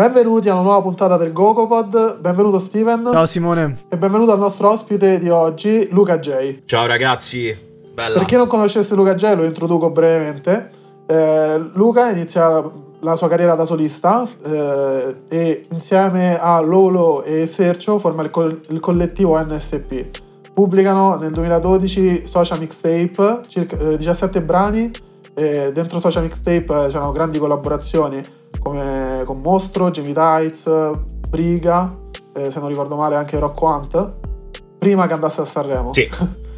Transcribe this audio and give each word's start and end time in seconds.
Benvenuti 0.00 0.48
a 0.48 0.54
una 0.54 0.62
nuova 0.62 0.80
puntata 0.80 1.18
del 1.18 1.30
GoCoPod. 1.30 2.20
Benvenuto 2.20 2.58
Steven. 2.58 3.10
Ciao 3.12 3.26
Simone. 3.26 3.84
E 3.90 3.98
benvenuto 3.98 4.32
al 4.32 4.38
nostro 4.38 4.70
ospite 4.70 5.18
di 5.18 5.28
oggi, 5.28 5.88
Luca 5.90 6.18
J. 6.18 6.62
Ciao 6.64 6.86
ragazzi. 6.86 7.54
Bella. 7.92 8.16
Per 8.16 8.24
chi 8.24 8.34
non 8.36 8.46
conoscesse 8.46 8.94
Luca 8.94 9.14
J, 9.14 9.34
lo 9.34 9.44
introduco 9.44 9.90
brevemente. 9.90 10.70
Eh, 11.06 11.70
Luca 11.74 12.10
inizia 12.12 12.64
la 13.00 13.14
sua 13.14 13.28
carriera 13.28 13.54
da 13.54 13.66
solista 13.66 14.26
eh, 14.42 15.16
e 15.28 15.66
insieme 15.70 16.40
a 16.40 16.60
Lolo 16.60 17.22
e 17.22 17.46
Sergio 17.46 17.98
forma 17.98 18.22
il, 18.22 18.30
co- 18.30 18.58
il 18.68 18.80
collettivo 18.80 19.38
NSP. 19.38 20.22
Pubblicano 20.54 21.16
nel 21.16 21.32
2012 21.32 22.26
Social 22.26 22.58
Mixtape, 22.58 23.42
circa 23.48 23.76
eh, 23.76 23.98
17 23.98 24.40
brani. 24.40 24.90
Dentro 25.34 26.00
Social 26.00 26.22
Mixtape 26.22 26.88
c'erano 26.88 27.12
grandi 27.12 27.38
collaborazioni 27.38 28.38
come 28.60 29.22
con 29.24 29.40
Mostro, 29.40 29.90
Jamie 29.90 30.12
Tights, 30.12 30.70
Briga, 31.28 31.94
eh, 32.34 32.50
se 32.50 32.60
non 32.60 32.68
ricordo 32.68 32.96
male 32.96 33.16
anche 33.16 33.38
Rocco 33.38 33.66
Hunt, 33.66 34.12
prima 34.78 35.06
che 35.06 35.12
andasse 35.12 35.40
a 35.40 35.44
Sanremo. 35.44 35.92
Sì. 35.92 36.08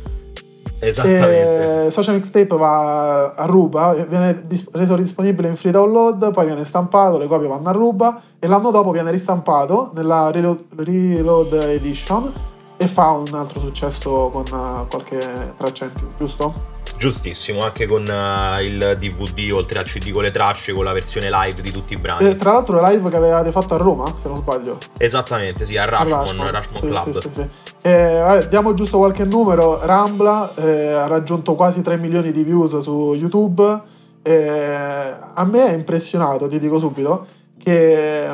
Esattamente. 0.84 1.86
E 1.86 1.90
Social 1.90 2.16
Mixtape 2.16 2.56
va 2.56 3.30
a 3.34 3.46
ruba, 3.46 3.92
viene 3.92 4.44
dis- 4.46 4.68
reso 4.72 4.96
disponibile 4.96 5.46
in 5.46 5.56
free 5.56 5.70
download, 5.70 6.32
poi 6.32 6.46
viene 6.46 6.64
stampato, 6.64 7.18
le 7.18 7.28
copie 7.28 7.46
vanno 7.46 7.68
a 7.68 7.72
ruba 7.72 8.20
e 8.38 8.48
l'anno 8.48 8.72
dopo 8.72 8.90
viene 8.90 9.12
ristampato 9.12 9.92
nella 9.94 10.32
Reload, 10.32 10.64
Reload 10.74 11.52
Edition 11.52 12.32
e 12.76 12.88
fa 12.88 13.10
un 13.10 13.32
altro 13.32 13.60
successo 13.60 14.30
con 14.32 14.44
uh, 14.50 14.88
qualche 14.88 15.54
traccia 15.56 15.84
in 15.84 15.92
più, 15.92 16.08
giusto? 16.18 16.52
Giustissimo, 17.02 17.64
anche 17.64 17.88
con 17.88 18.02
uh, 18.02 18.62
il 18.62 18.96
DVD 18.96 19.50
oltre 19.52 19.80
al 19.80 19.86
CD 19.86 20.12
con 20.12 20.22
le 20.22 20.30
tracce, 20.30 20.72
con 20.72 20.84
la 20.84 20.92
versione 20.92 21.30
live 21.30 21.60
di 21.60 21.72
tutti 21.72 21.94
i 21.94 21.96
brani. 21.96 22.28
E 22.28 22.36
tra 22.36 22.52
l'altro 22.52 22.80
live 22.80 23.10
che 23.10 23.16
avevate 23.16 23.50
fatto 23.50 23.74
a 23.74 23.76
Roma, 23.76 24.14
se 24.22 24.28
non 24.28 24.36
sbaglio. 24.36 24.78
Esattamente, 24.98 25.64
sì, 25.64 25.76
a 25.76 25.84
Rashmon, 25.84 26.48
Rashmon 26.48 26.80
sì, 26.80 26.86
Club. 26.86 27.20
Sì, 27.20 27.28
sì, 27.32 27.48
eh, 27.82 28.20
vabbè, 28.20 28.46
diamo 28.46 28.72
giusto 28.74 28.98
qualche 28.98 29.24
numero. 29.24 29.84
Rambla 29.84 30.54
eh, 30.54 30.92
ha 30.92 31.08
raggiunto 31.08 31.56
quasi 31.56 31.82
3 31.82 31.96
milioni 31.96 32.30
di 32.30 32.44
views 32.44 32.78
su 32.78 33.14
YouTube. 33.14 33.82
Eh, 34.22 35.12
a 35.34 35.44
me 35.44 35.66
è 35.70 35.72
impressionato, 35.72 36.46
ti 36.46 36.60
dico 36.60 36.78
subito, 36.78 37.26
che 37.58 38.26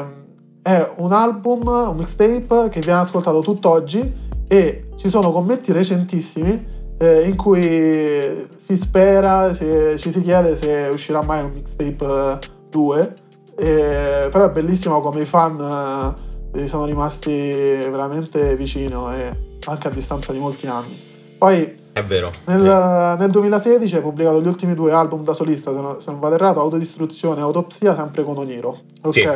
è 0.61 0.93
un 0.97 1.13
album, 1.15 1.67
un 1.67 1.97
mixtape 1.97 2.69
che 2.69 2.81
viene 2.81 3.01
ascoltato 3.01 3.41
tutt'oggi 3.41 4.13
e 4.47 4.91
ci 4.97 5.09
sono 5.09 5.33
commenti 5.33 5.73
recentissimi 5.73 6.77
eh, 6.99 7.23
in 7.23 7.37
cui 7.37 8.49
si 8.57 8.77
spera, 8.77 9.55
si, 9.55 9.95
ci 9.97 10.11
si 10.13 10.23
chiede 10.23 10.57
se 10.57 10.89
uscirà 10.93 11.23
mai 11.23 11.43
un 11.43 11.53
mixtape 11.53 12.39
2, 12.71 13.15
eh, 13.57 14.29
però 14.31 14.47
è 14.47 14.51
bellissimo 14.51 15.01
come 15.01 15.23
i 15.23 15.25
fan 15.25 16.15
eh, 16.55 16.69
sono 16.69 16.85
rimasti 16.85 17.31
veramente 17.31 18.57
vicino 18.57 19.13
e 19.13 19.59
anche 19.65 19.89
a 19.89 19.91
distanza 19.91 20.33
di 20.33 20.39
molti 20.39 20.67
anni. 20.67 21.07
Poi 21.39 21.77
è 21.93 22.05
vero. 22.05 22.33
Nel, 22.47 22.63
è 22.63 23.17
nel 23.19 23.31
2016 23.31 23.97
hai 23.97 24.03
pubblicato 24.03 24.41
gli 24.41 24.47
ultimi 24.47 24.75
due 24.75 24.93
album 24.93 25.25
da 25.25 25.35
solista, 25.35 25.73
se 25.73 25.81
non, 25.81 26.01
se 26.01 26.11
non 26.11 26.21
vado 26.21 26.35
errato, 26.35 26.61
Autodistruzione 26.61 27.41
e 27.41 27.43
Autopsia, 27.43 27.95
sempre 27.95 28.23
con 28.25 28.37
Oniro. 28.37 28.81
Ok. 29.03 29.13
Sì. 29.13 29.29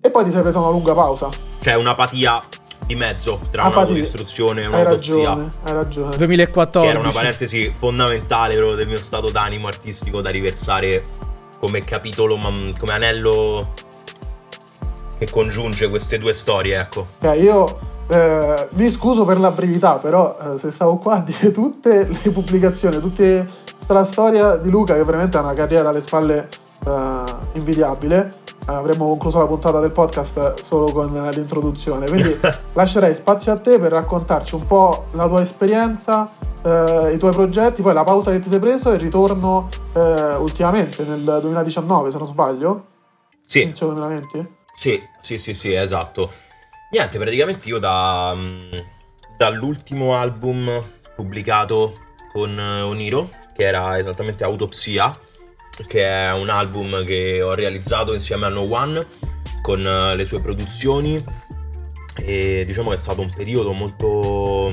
E 0.00 0.10
poi 0.10 0.24
ti 0.24 0.30
sei 0.30 0.42
preso 0.42 0.60
una 0.60 0.70
lunga 0.70 0.94
pausa. 0.94 1.28
C'è 1.60 1.74
un'apatia 1.74 2.40
di 2.88 2.96
mezzo 2.96 3.38
tra 3.50 3.64
Apatia. 3.64 3.82
un'autodistruzione 3.82 4.62
e 4.62 4.64
Hai 4.64 4.70
un'autopsia. 4.70 5.14
ragione, 5.14 5.50
hai 5.64 5.72
ragione. 5.74 6.16
2014. 6.16 6.80
Che 6.80 6.98
era 6.98 6.98
una 6.98 7.12
parentesi 7.14 7.74
fondamentale 7.78 8.54
proprio 8.56 8.76
del 8.76 8.88
mio 8.88 9.00
stato 9.02 9.28
d'animo 9.28 9.66
artistico 9.68 10.22
da 10.22 10.30
riversare 10.30 11.04
come 11.60 11.84
capitolo, 11.84 12.36
ma 12.38 12.50
come 12.78 12.92
anello 12.94 13.74
che 15.18 15.28
congiunge 15.28 15.88
queste 15.90 16.18
due 16.18 16.32
storie, 16.32 16.78
ecco. 16.80 17.06
Ok, 17.20 17.36
io 17.38 17.78
eh, 18.08 18.68
mi 18.72 18.90
scuso 18.90 19.26
per 19.26 19.38
la 19.38 19.50
brevità, 19.50 19.96
però 19.96 20.38
eh, 20.54 20.58
se 20.58 20.70
stavo 20.70 20.96
qua 20.96 21.16
a 21.16 21.20
dire 21.20 21.50
tutte 21.50 22.08
le 22.22 22.30
pubblicazioni, 22.30 22.98
tutta 23.00 23.46
la 23.88 24.04
storia 24.04 24.56
di 24.56 24.70
Luca, 24.70 24.94
che 24.94 25.04
veramente 25.04 25.36
ha 25.36 25.40
una 25.40 25.52
carriera 25.54 25.90
alle 25.90 26.00
spalle 26.00 26.48
eh, 26.86 27.34
invidiabile, 27.54 28.30
eh, 28.68 28.72
avremmo 28.72 29.06
concluso 29.06 29.38
la 29.38 29.46
puntata 29.46 29.80
del 29.80 29.90
podcast 29.90 30.62
solo 30.62 30.92
con 30.92 31.12
l'introduzione. 31.32 32.06
Quindi 32.06 32.38
lascerei 32.74 33.14
spazio 33.14 33.52
a 33.52 33.56
te 33.56 33.78
per 33.78 33.92
raccontarci 33.92 34.54
un 34.54 34.66
po' 34.66 35.06
la 35.12 35.26
tua 35.26 35.40
esperienza, 35.40 36.30
eh, 36.62 37.12
i 37.14 37.18
tuoi 37.18 37.32
progetti, 37.32 37.82
poi 37.82 37.94
la 37.94 38.04
pausa 38.04 38.30
che 38.30 38.40
ti 38.40 38.48
sei 38.48 38.58
preso 38.58 38.90
e 38.90 38.94
il 38.94 39.00
ritorno 39.00 39.68
ultimamente 40.38 41.02
nel 41.02 41.38
2019, 41.40 42.12
se 42.12 42.18
non 42.18 42.26
sbaglio. 42.28 42.84
Sì. 43.42 43.62
Inizio 43.62 43.86
2020? 43.88 44.56
Sì, 44.74 45.02
sì, 45.18 45.38
sì, 45.38 45.54
sì, 45.54 45.74
esatto. 45.74 46.30
Niente, 46.92 47.18
praticamente 47.18 47.68
io 47.68 47.78
da, 47.78 48.32
mm, 48.36 48.60
dall'ultimo 49.36 50.14
album 50.14 50.70
pubblicato 51.16 51.94
con 52.32 52.56
Oniro, 52.56 53.28
che 53.54 53.64
era 53.64 53.98
esattamente 53.98 54.44
Autopsia, 54.44 55.18
che 55.86 56.06
è 56.06 56.32
un 56.32 56.48
album 56.48 57.04
che 57.04 57.42
ho 57.42 57.54
realizzato 57.54 58.14
insieme 58.14 58.46
a 58.46 58.48
No 58.48 58.62
One 58.62 59.06
con 59.62 59.86
eh, 59.86 60.16
le 60.16 60.26
sue 60.26 60.40
produzioni. 60.40 61.22
E 62.16 62.64
diciamo 62.66 62.88
che 62.88 62.96
è 62.96 62.98
stato 62.98 63.20
un 63.20 63.32
periodo 63.34 63.72
molto 63.72 64.72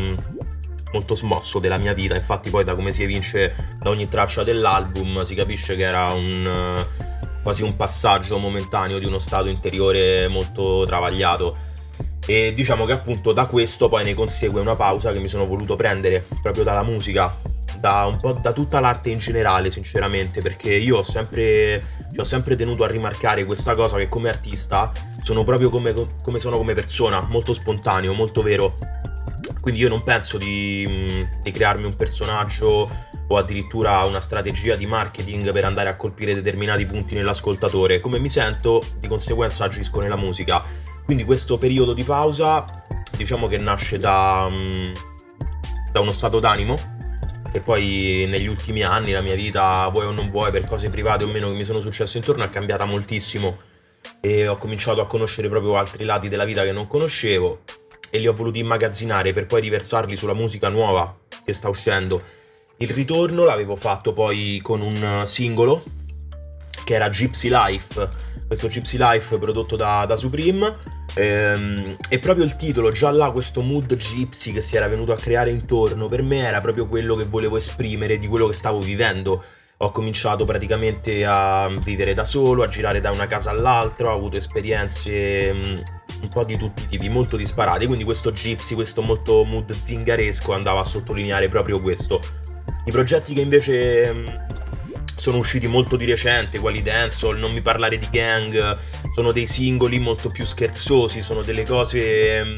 molto 0.92 1.16
smosso 1.16 1.60
della 1.60 1.78
mia 1.78 1.94
vita, 1.94 2.16
infatti 2.16 2.50
poi 2.50 2.64
da 2.64 2.74
come 2.74 2.94
si 2.94 3.04
evince 3.04 3.76
da 3.80 3.90
ogni 3.90 4.08
traccia 4.08 4.44
dell'album 4.44 5.24
si 5.24 5.36
capisce 5.36 5.76
che 5.76 5.84
era 5.84 6.14
un 6.14 6.48
eh, 6.48 7.14
quasi 7.44 7.64
un 7.64 7.76
passaggio 7.76 8.38
momentaneo 8.38 8.98
di 8.98 9.06
uno 9.06 9.20
stato 9.20 9.50
interiore 9.50 10.28
molto 10.28 10.84
travagliato. 10.86 11.56
E 12.26 12.54
diciamo 12.56 12.86
che 12.86 12.94
appunto 12.94 13.34
da 13.34 13.46
questo 13.46 13.88
poi 13.88 14.04
ne 14.04 14.16
consegue 14.16 14.60
una 14.60 14.76
pausa 14.76 15.12
che 15.12 15.20
mi 15.20 15.28
sono 15.28 15.46
voluto 15.46 15.76
prendere 15.76 16.26
proprio 16.42 16.64
dalla 16.64 16.82
musica, 16.82 17.38
da 17.80 18.06
un 18.06 18.20
po' 18.20 18.34
da 18.34 18.52
tutta 18.52 18.80
l'arte 18.80 19.10
in 19.10 19.18
generale, 19.18 19.70
sinceramente, 19.70 20.42
perché 20.42 20.74
io 20.74 20.98
ho 20.98 21.04
sempre, 21.04 21.84
ho 22.16 22.24
sempre 22.24 22.56
tenuto 22.56 22.84
a 22.84 22.88
rimarcare 22.88 23.46
questa 23.46 23.76
cosa 23.76 23.98
che 23.98 24.10
come 24.10 24.30
artista 24.30 24.92
sono 25.22 25.44
proprio 25.44 25.70
come, 25.70 25.94
come 26.24 26.40
sono 26.40 26.58
come 26.58 26.74
persona, 26.74 27.22
molto 27.22 27.54
spontaneo, 27.54 28.14
molto 28.14 28.42
vero. 28.42 28.78
Quindi 29.60 29.82
io 29.82 29.90
non 29.90 30.04
penso 30.04 30.38
di, 30.38 31.26
di 31.42 31.52
crearmi 31.52 31.86
un 31.86 31.96
personaggio 31.96 32.90
o 33.28 33.38
addirittura 33.38 34.04
una 34.04 34.20
strategia 34.20 34.76
di 34.76 34.86
marketing 34.86 35.52
per 35.52 35.66
andare 35.66 35.90
a 35.90 35.96
colpire 35.96 36.36
determinati 36.36 36.86
punti 36.86 37.16
nell'ascoltatore. 37.16 38.00
Come 38.00 38.20
mi 38.20 38.30
sento, 38.30 38.84
di 39.00 39.08
conseguenza 39.08 39.64
agisco 39.64 40.00
nella 40.02 40.16
musica. 40.16 40.64
Quindi 41.04 41.24
questo 41.24 41.58
periodo 41.58 41.94
di 41.94 42.04
pausa, 42.04 42.66
diciamo 43.18 43.48
che 43.48 43.58
nasce 43.58 43.98
da, 43.98 44.48
da 45.92 46.00
uno 46.00 46.12
stato 46.12 46.40
d'animo 46.40 46.95
e 47.56 47.62
poi 47.62 48.26
negli 48.28 48.48
ultimi 48.48 48.84
anni 48.84 49.14
la 49.14 49.22
mia 49.22 49.34
vita, 49.34 49.88
vuoi 49.88 50.08
o 50.08 50.12
non 50.12 50.30
vuoi, 50.30 50.52
per 50.52 50.66
cose 50.66 50.90
private 50.90 51.24
o 51.24 51.28
meno 51.28 51.48
che 51.48 51.54
mi 51.54 51.64
sono 51.64 51.80
successe 51.80 52.18
intorno, 52.18 52.44
è 52.44 52.50
cambiata 52.50 52.84
moltissimo 52.84 53.60
e 54.20 54.46
ho 54.50 54.58
cominciato 54.58 55.00
a 55.00 55.08
conoscere 55.08 55.48
proprio 55.48 55.78
altri 55.78 56.04
lati 56.04 56.28
della 56.28 56.44
vita 56.44 56.64
che 56.64 56.74
non 56.74 56.86
conoscevo 56.86 57.62
e 58.10 58.20
li 58.20 58.28
ho 58.28 58.34
voluti 58.34 58.60
immagazzinare 58.60 59.32
per 59.32 59.46
poi 59.46 59.62
riversarli 59.62 60.18
sulla 60.18 60.34
musica 60.34 60.68
nuova 60.68 61.18
che 61.46 61.54
sta 61.54 61.70
uscendo. 61.70 62.22
Il 62.76 62.90
ritorno 62.90 63.46
l'avevo 63.46 63.78
fatto 63.78 64.12
poi 64.12 64.60
con 64.62 64.82
un 64.82 65.22
singolo 65.24 65.82
che 66.84 66.94
era 66.94 67.08
Gypsy 67.08 67.48
Life, 67.50 68.10
questo 68.48 68.68
Gypsy 68.68 68.98
Life 68.98 69.38
prodotto 69.38 69.76
da, 69.76 70.06
da 70.06 70.16
Supreme. 70.16 71.04
Ehm, 71.16 71.96
e 72.10 72.20
proprio 72.20 72.46
il 72.46 72.56
titolo, 72.56 72.92
già 72.92 73.10
là 73.12 73.32
questo 73.32 73.62
mood 73.62 73.96
gypsy 73.96 74.52
che 74.52 74.62
si 74.62 74.76
era 74.76 74.88
venuto 74.88 75.14
a 75.14 75.18
creare 75.18 75.50
intorno, 75.50 76.08
per 76.08 76.22
me 76.22 76.40
era 76.40 76.62
proprio 76.62 76.88
quello 76.88 77.16
che 77.16 77.26
volevo 77.26 77.58
esprimere 77.58 78.20
di 78.20 78.28
quello 78.28 78.48
che 78.48 78.54
stavo 78.54 78.80
vivendo. 78.80 79.44
Ho 79.78 79.92
cominciato 79.92 80.46
praticamente 80.46 81.26
a 81.26 81.70
vivere 81.84 82.14
da 82.14 82.24
solo, 82.24 82.64
a 82.64 82.68
girare 82.68 83.02
da 83.02 83.12
una 83.12 83.28
casa 83.28 83.50
all'altra, 83.50 84.10
ho 84.10 84.16
avuto 84.16 84.38
esperienze 84.38 85.54
mm, 85.54 85.78
un 86.22 86.30
po' 86.30 86.46
di 86.46 86.58
tutti 86.58 86.84
i 86.84 86.88
tipi, 86.88 87.10
molto 87.10 87.36
disparate, 87.36 87.86
quindi 87.86 88.04
questo 88.04 88.32
gypsy, 88.32 88.74
questo 88.76 89.02
molto 89.02 89.44
mood 89.44 89.74
zingaresco 89.78 90.54
andava 90.54 90.80
a 90.80 90.84
sottolineare 90.84 91.50
proprio 91.50 91.82
questo. 91.82 92.22
I 92.86 92.92
progetti 92.92 93.34
che 93.34 93.42
invece 93.42 94.14
mm, 94.14 94.45
sono 95.18 95.38
usciti 95.38 95.68
molto 95.68 95.96
di 95.96 96.06
recente, 96.06 96.60
quali 96.60 96.82
Dancehall, 96.82 97.38
Non 97.38 97.54
mi 97.54 97.62
parlare 97.62 97.98
di 97.98 98.08
gang, 98.12 98.78
sono 99.14 99.32
dei 99.32 99.48
singoli 99.48 100.00
molto 100.00 100.30
più 100.30 100.46
scherzosi, 100.46 101.22
sono 101.22 101.42
delle 101.42 101.64
cose 101.64 102.44
mm, 102.44 102.56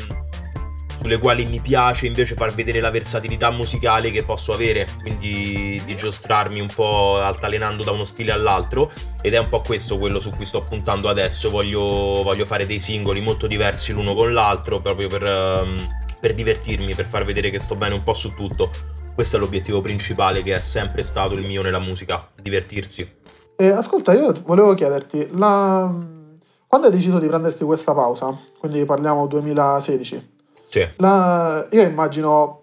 sulle 1.00 1.20
quali 1.20 1.46
mi 1.46 1.60
piace 1.60 2.08
invece 2.08 2.36
far 2.36 2.54
vedere 2.54 2.80
la 2.80 2.90
versatilità 2.90 3.52
musicale 3.52 4.12
che 4.12 4.24
posso 4.24 4.54
avere, 4.54 4.88
quindi 5.02 5.82
di 5.86 5.96
giostrarmi 5.96 6.60
un 6.60 6.68
po' 6.74 7.20
altalenando 7.22 7.84
da 7.84 7.92
uno 7.92 8.04
stile 8.04 8.32
all'altro 8.32 8.92
ed 9.22 9.34
è 9.34 9.40
un 9.40 9.48
po' 9.48 9.62
questo 9.62 9.98
quello 9.98 10.20
su 10.20 10.32
cui 10.32 10.46
sto 10.46 10.64
puntando 10.64 11.08
adesso, 11.08 11.50
voglio, 11.50 11.80
voglio 12.24 12.46
fare 12.46 12.66
dei 12.66 12.80
singoli 12.80 13.22
molto 13.22 13.48
diversi 13.48 13.92
l'uno 13.94 14.14
con 14.16 14.34
l'altro 14.34 14.82
proprio 14.82 15.08
per, 15.08 15.24
um, 15.24 15.88
per 16.20 16.34
divertirmi, 16.34 16.96
per 16.96 17.06
far 17.06 17.24
vedere 17.24 17.52
che 17.52 17.60
sto 17.60 17.76
bene 17.76 17.94
un 17.94 18.02
po' 18.02 18.14
su 18.14 18.34
tutto. 18.34 18.72
Questo 19.18 19.38
è 19.38 19.40
l'obiettivo 19.40 19.82
principale 19.82 20.44
che 20.44 20.54
è 20.54 20.60
sempre 20.60 21.02
stato 21.02 21.34
il 21.34 21.44
mio 21.44 21.64
nella 21.64 21.80
musica, 21.80 22.28
divertirsi. 22.40 23.16
Eh, 23.56 23.70
ascolta, 23.70 24.14
io 24.14 24.32
volevo 24.46 24.76
chiederti, 24.76 25.30
la... 25.32 25.92
quando 26.68 26.88
hai 26.88 26.94
deciso 26.94 27.18
di 27.18 27.26
prenderti 27.26 27.64
questa 27.64 27.96
pausa, 27.96 28.38
quindi 28.60 28.86
parliamo 28.86 29.26
2016, 29.26 30.34
Sì. 30.66 30.88
la- 30.98 31.66
io 31.72 31.82
immagino, 31.82 32.62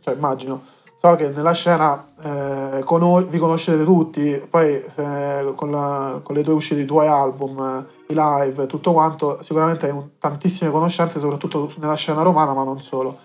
cioè 0.00 0.14
immagino, 0.14 0.62
so 0.98 1.16
che 1.16 1.28
nella 1.28 1.52
scena 1.52 2.02
eh, 2.22 2.80
cono- 2.84 3.20
vi 3.26 3.36
conoscete 3.36 3.84
tutti, 3.84 4.42
poi 4.48 4.82
se- 4.88 5.52
con, 5.54 5.70
la- 5.70 6.18
con 6.22 6.34
le 6.34 6.42
tue 6.42 6.54
uscite, 6.54 6.80
i 6.80 6.86
tuoi 6.86 7.08
album, 7.08 7.86
i 8.08 8.14
live, 8.16 8.64
tutto 8.64 8.94
quanto, 8.94 9.36
sicuramente 9.42 9.84
hai 9.84 9.92
un- 9.92 10.12
tantissime 10.18 10.70
conoscenze, 10.70 11.20
soprattutto 11.20 11.70
nella 11.76 11.92
scena 11.92 12.22
romana, 12.22 12.54
ma 12.54 12.64
non 12.64 12.80
solo. 12.80 13.18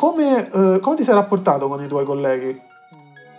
Come, 0.00 0.50
eh, 0.50 0.78
come 0.80 0.96
ti 0.96 1.04
sei 1.04 1.12
rapportato 1.12 1.68
con 1.68 1.84
i 1.84 1.86
tuoi 1.86 2.06
colleghi, 2.06 2.58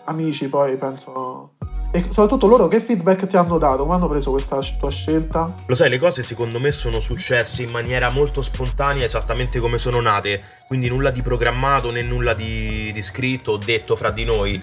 amici 0.05 0.47
poi, 0.47 0.77
penso... 0.77 1.53
E 1.91 2.05
soprattutto 2.07 2.45
loro 2.45 2.67
che 2.67 2.79
feedback 2.79 3.25
ti 3.25 3.35
hanno 3.35 3.57
dato? 3.57 3.81
Come 3.81 3.95
hanno 3.95 4.07
preso 4.07 4.29
questa 4.29 4.59
tua 4.79 4.91
scelta? 4.91 5.51
Lo 5.65 5.73
sai, 5.73 5.89
le 5.89 5.97
cose 5.97 6.21
secondo 6.21 6.59
me 6.59 6.69
sono 6.69 6.99
successe 6.99 7.63
in 7.63 7.71
maniera 7.71 8.11
molto 8.11 8.43
spontanea, 8.43 9.03
esattamente 9.03 9.59
come 9.59 9.79
sono 9.79 10.01
nate, 10.01 10.39
quindi 10.67 10.87
nulla 10.87 11.09
di 11.09 11.23
programmato 11.23 11.89
né 11.89 12.03
nulla 12.03 12.35
di, 12.35 12.91
di 12.93 13.01
scritto 13.01 13.53
o 13.53 13.57
detto 13.57 13.95
fra 13.95 14.11
di 14.11 14.23
noi. 14.23 14.61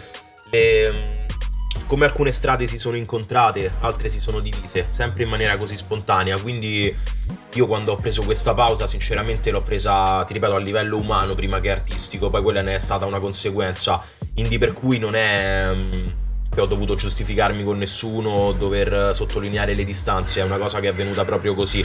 Le- 0.53 1.18
come 1.87 2.05
alcune 2.05 2.33
strade 2.33 2.67
si 2.67 2.79
sono 2.79 2.97
incontrate, 2.97 3.73
altre 3.81 4.09
si 4.09 4.19
sono 4.19 4.41
divise, 4.41 4.87
sempre 4.89 5.25
in 5.25 5.29
maniera 5.29 5.57
così 5.57 5.77
spontanea. 5.77 6.39
Quindi 6.41 6.95
io 7.55 7.67
quando 7.67 7.93
ho 7.93 7.97
preso 7.97 8.23
questa 8.23 8.55
pausa, 8.55 8.87
sinceramente 8.87 9.51
l'ho 9.51 9.61
presa, 9.61 10.25
ti 10.25 10.33
ripeto, 10.33 10.55
a 10.55 10.59
livello 10.59 10.97
umano 10.97 11.35
prima 11.35 11.61
che 11.61 11.71
artistico, 11.71 12.31
poi 12.31 12.43
quella 12.43 12.63
ne 12.63 12.75
è 12.75 12.79
stata 12.79 13.07
una 13.07 13.21
conseguenza. 13.21 14.03
Quindi 14.33 14.59
per 14.59 14.73
cui 14.73 14.99
non 14.99 15.15
è 15.15 15.71
mm, 15.75 16.09
che 16.51 16.61
ho 16.61 16.67
dovuto 16.67 16.95
giustificarmi 16.95 17.65
con 17.65 17.79
nessuno, 17.79 18.53
dover 18.53 19.15
sottolineare 19.15 19.75
le 19.75 19.85
distanze, 19.85 20.41
è 20.41 20.45
una 20.45 20.59
cosa 20.59 20.81
che 20.81 20.89
è 20.89 20.91
avvenuta 20.91 21.25
proprio 21.25 21.55
così. 21.55 21.85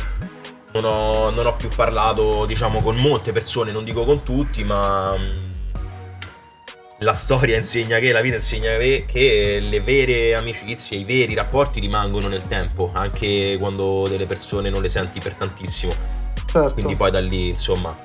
Non 0.74 0.86
ho, 0.86 1.30
non 1.30 1.46
ho 1.46 1.56
più 1.56 1.70
parlato, 1.70 2.46
diciamo, 2.46 2.82
con 2.82 2.96
molte 2.96 3.32
persone, 3.32 3.72
non 3.72 3.84
dico 3.84 4.06
con 4.06 4.24
tutti, 4.24 4.64
ma 4.64 5.16
mm, 5.16 5.53
la 7.04 7.14
storia 7.14 7.58
insegna 7.58 8.00
che, 8.00 8.12
la 8.12 8.22
vita 8.22 8.36
insegna 8.36 8.78
che, 8.78 9.04
che 9.06 9.60
le 9.62 9.82
vere 9.82 10.34
amicizie, 10.34 10.98
i 10.98 11.04
veri 11.04 11.36
rapporti 11.36 11.80
rimangono 11.80 12.28
nel 12.28 12.44
tempo, 12.44 12.90
anche 12.94 13.58
quando 13.60 14.08
delle 14.08 14.26
persone 14.26 14.70
non 14.70 14.82
le 14.82 14.90
senti 14.90 15.20
per 15.20 15.36
tantissimo. 15.36 15.94
Certo. 16.48 16.74
Quindi 16.74 16.96
poi 16.96 17.12
da 17.12 17.20
lì, 17.20 17.50
insomma, 17.50 17.96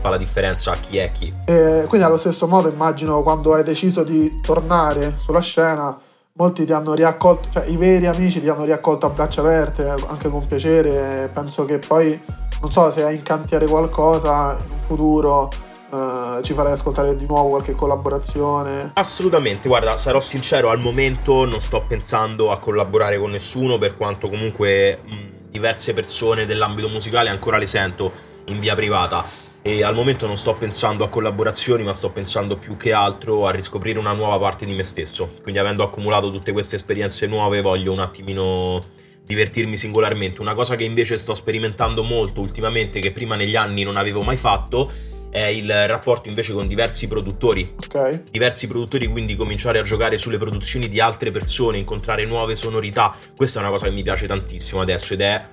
fa 0.00 0.10
la 0.10 0.16
differenza 0.16 0.74
chi 0.74 0.98
è 0.98 1.12
chi. 1.12 1.32
E 1.46 1.84
quindi 1.88 2.06
allo 2.06 2.18
stesso 2.18 2.46
modo 2.46 2.68
immagino 2.68 3.22
quando 3.22 3.54
hai 3.54 3.62
deciso 3.62 4.02
di 4.02 4.40
tornare 4.42 5.16
sulla 5.22 5.40
scena, 5.40 5.98
molti 6.32 6.64
ti 6.64 6.72
hanno 6.72 6.94
riaccolto, 6.94 7.48
cioè 7.52 7.66
i 7.66 7.76
veri 7.76 8.06
amici 8.06 8.40
ti 8.40 8.48
hanno 8.48 8.64
riaccolto 8.64 9.06
a 9.06 9.10
braccia 9.10 9.40
aperte, 9.40 9.88
anche 9.88 10.28
con 10.28 10.46
piacere. 10.46 11.30
Penso 11.32 11.64
che 11.64 11.78
poi, 11.78 12.18
non 12.60 12.70
so 12.70 12.90
se 12.90 13.04
hai 13.04 13.16
in 13.16 13.22
cantiere 13.22 13.66
qualcosa 13.66 14.56
in 14.64 14.70
un 14.72 14.80
futuro, 14.80 15.50
eh, 15.90 16.42
ci 16.42 16.52
farai 16.52 16.72
ascoltare 16.72 17.16
di 17.16 17.26
nuovo 17.26 17.50
qualche 17.50 17.74
collaborazione. 17.74 18.90
Assolutamente, 18.94 19.68
guarda, 19.68 19.96
sarò 19.96 20.20
sincero, 20.20 20.70
al 20.70 20.80
momento 20.80 21.44
non 21.44 21.60
sto 21.60 21.84
pensando 21.86 22.50
a 22.50 22.58
collaborare 22.58 23.18
con 23.18 23.30
nessuno, 23.30 23.78
per 23.78 23.96
quanto 23.96 24.28
comunque 24.28 25.00
mh, 25.04 25.50
diverse 25.50 25.94
persone 25.94 26.46
dell'ambito 26.46 26.88
musicale 26.88 27.30
ancora 27.30 27.58
le 27.58 27.66
sento 27.66 28.12
in 28.46 28.58
via 28.60 28.74
privata. 28.74 29.24
E 29.60 29.82
al 29.82 29.94
momento 29.94 30.26
non 30.26 30.36
sto 30.36 30.52
pensando 30.54 31.04
a 31.04 31.08
collaborazioni, 31.08 31.82
ma 31.82 31.92
sto 31.92 32.10
pensando 32.10 32.56
più 32.56 32.76
che 32.76 32.92
altro 32.92 33.46
a 33.46 33.50
riscoprire 33.50 33.98
una 33.98 34.12
nuova 34.12 34.38
parte 34.38 34.64
di 34.64 34.72
me 34.72 34.82
stesso. 34.82 35.28
Quindi 35.42 35.58
avendo 35.58 35.82
accumulato 35.82 36.30
tutte 36.30 36.52
queste 36.52 36.76
esperienze 36.76 37.26
nuove, 37.26 37.60
voglio 37.60 37.92
un 37.92 37.98
attimino 37.98 38.82
divertirmi 39.24 39.76
singolarmente. 39.76 40.40
Una 40.40 40.54
cosa 40.54 40.74
che 40.74 40.84
invece 40.84 41.18
sto 41.18 41.34
sperimentando 41.34 42.02
molto 42.02 42.40
ultimamente, 42.40 43.00
che 43.00 43.12
prima 43.12 43.36
negli 43.36 43.56
anni 43.56 43.82
non 43.82 43.96
avevo 43.96 44.22
mai 44.22 44.36
fatto, 44.36 44.90
è 45.30 45.44
il 45.46 45.86
rapporto 45.86 46.28
invece 46.28 46.52
con 46.52 46.66
diversi 46.66 47.06
produttori 47.06 47.74
Ok? 47.76 48.30
diversi 48.30 48.66
produttori, 48.66 49.06
quindi 49.06 49.36
cominciare 49.36 49.78
a 49.78 49.82
giocare 49.82 50.18
sulle 50.18 50.38
produzioni 50.38 50.88
di 50.88 51.00
altre 51.00 51.30
persone, 51.30 51.78
incontrare 51.78 52.24
nuove 52.24 52.54
sonorità. 52.54 53.14
Questa 53.36 53.58
è 53.58 53.62
una 53.62 53.70
cosa 53.70 53.86
che 53.86 53.92
mi 53.92 54.02
piace 54.02 54.26
tantissimo 54.26 54.80
adesso 54.80 55.14
ed 55.14 55.20
è 55.20 55.44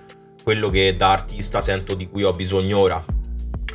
quello 0.43 0.69
che 0.69 0.95
da 0.95 1.11
artista 1.11 1.61
sento 1.61 1.95
di 1.95 2.07
cui 2.07 2.23
ho 2.23 2.33
bisogno 2.33 2.77
ora. 2.77 3.03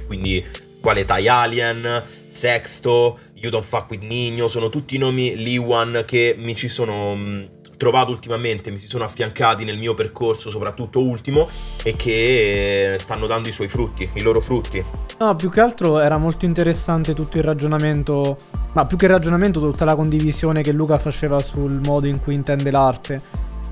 Quindi 0.07 0.45
quale 0.81 1.05
Thai 1.05 1.29
Alien, 1.29 2.03
Sexto, 2.29 3.19
You 3.35 3.51
Don't 3.51 3.65
Fuck 3.65 3.91
With 3.91 4.03
Nino, 4.03 4.49
sono 4.49 4.69
tutti 4.69 4.97
nomi 4.99 5.37
Liwan 5.37 6.05
che 6.07 6.35
mi 6.39 6.55
ci 6.55 6.69
sono 6.69 7.59
trovato 7.81 8.11
ultimamente, 8.11 8.71
mi 8.71 8.77
si 8.77 8.89
sono 8.89 9.05
affiancati 9.05 9.65
nel 9.65 9.79
mio 9.79 9.95
percorso, 9.95 10.51
soprattutto 10.51 11.01
ultimo, 11.01 11.49
e 11.83 11.97
che 11.97 12.93
eh, 12.93 12.99
stanno 12.99 13.27
dando 13.27 13.49
i 13.49 13.53
suoi 13.53 13.69
frutti, 13.69 14.07
i 14.13 14.21
loro 14.21 14.43
frutti. 14.43 14.85
No, 15.19 15.35
più 15.35 15.49
che 15.49 15.61
altro 15.63 15.99
era 15.99 16.19
molto 16.19 16.45
interessante 16.45 17.15
tutto 17.15 17.39
il 17.39 17.43
ragionamento, 17.43 18.37
ma 18.73 18.85
più 18.85 18.99
che 18.99 19.07
il 19.07 19.13
ragionamento, 19.13 19.61
tutta 19.61 19.87
la 19.87 19.95
condivisione 19.95 20.63
che 20.63 20.75
Luca 20.75 20.99
faceva 20.99 21.41
sul 21.41 21.81
modo 21.83 22.07
in 22.07 22.21
cui 22.21 22.35
intende 22.35 22.71
l'arte. 22.71 23.23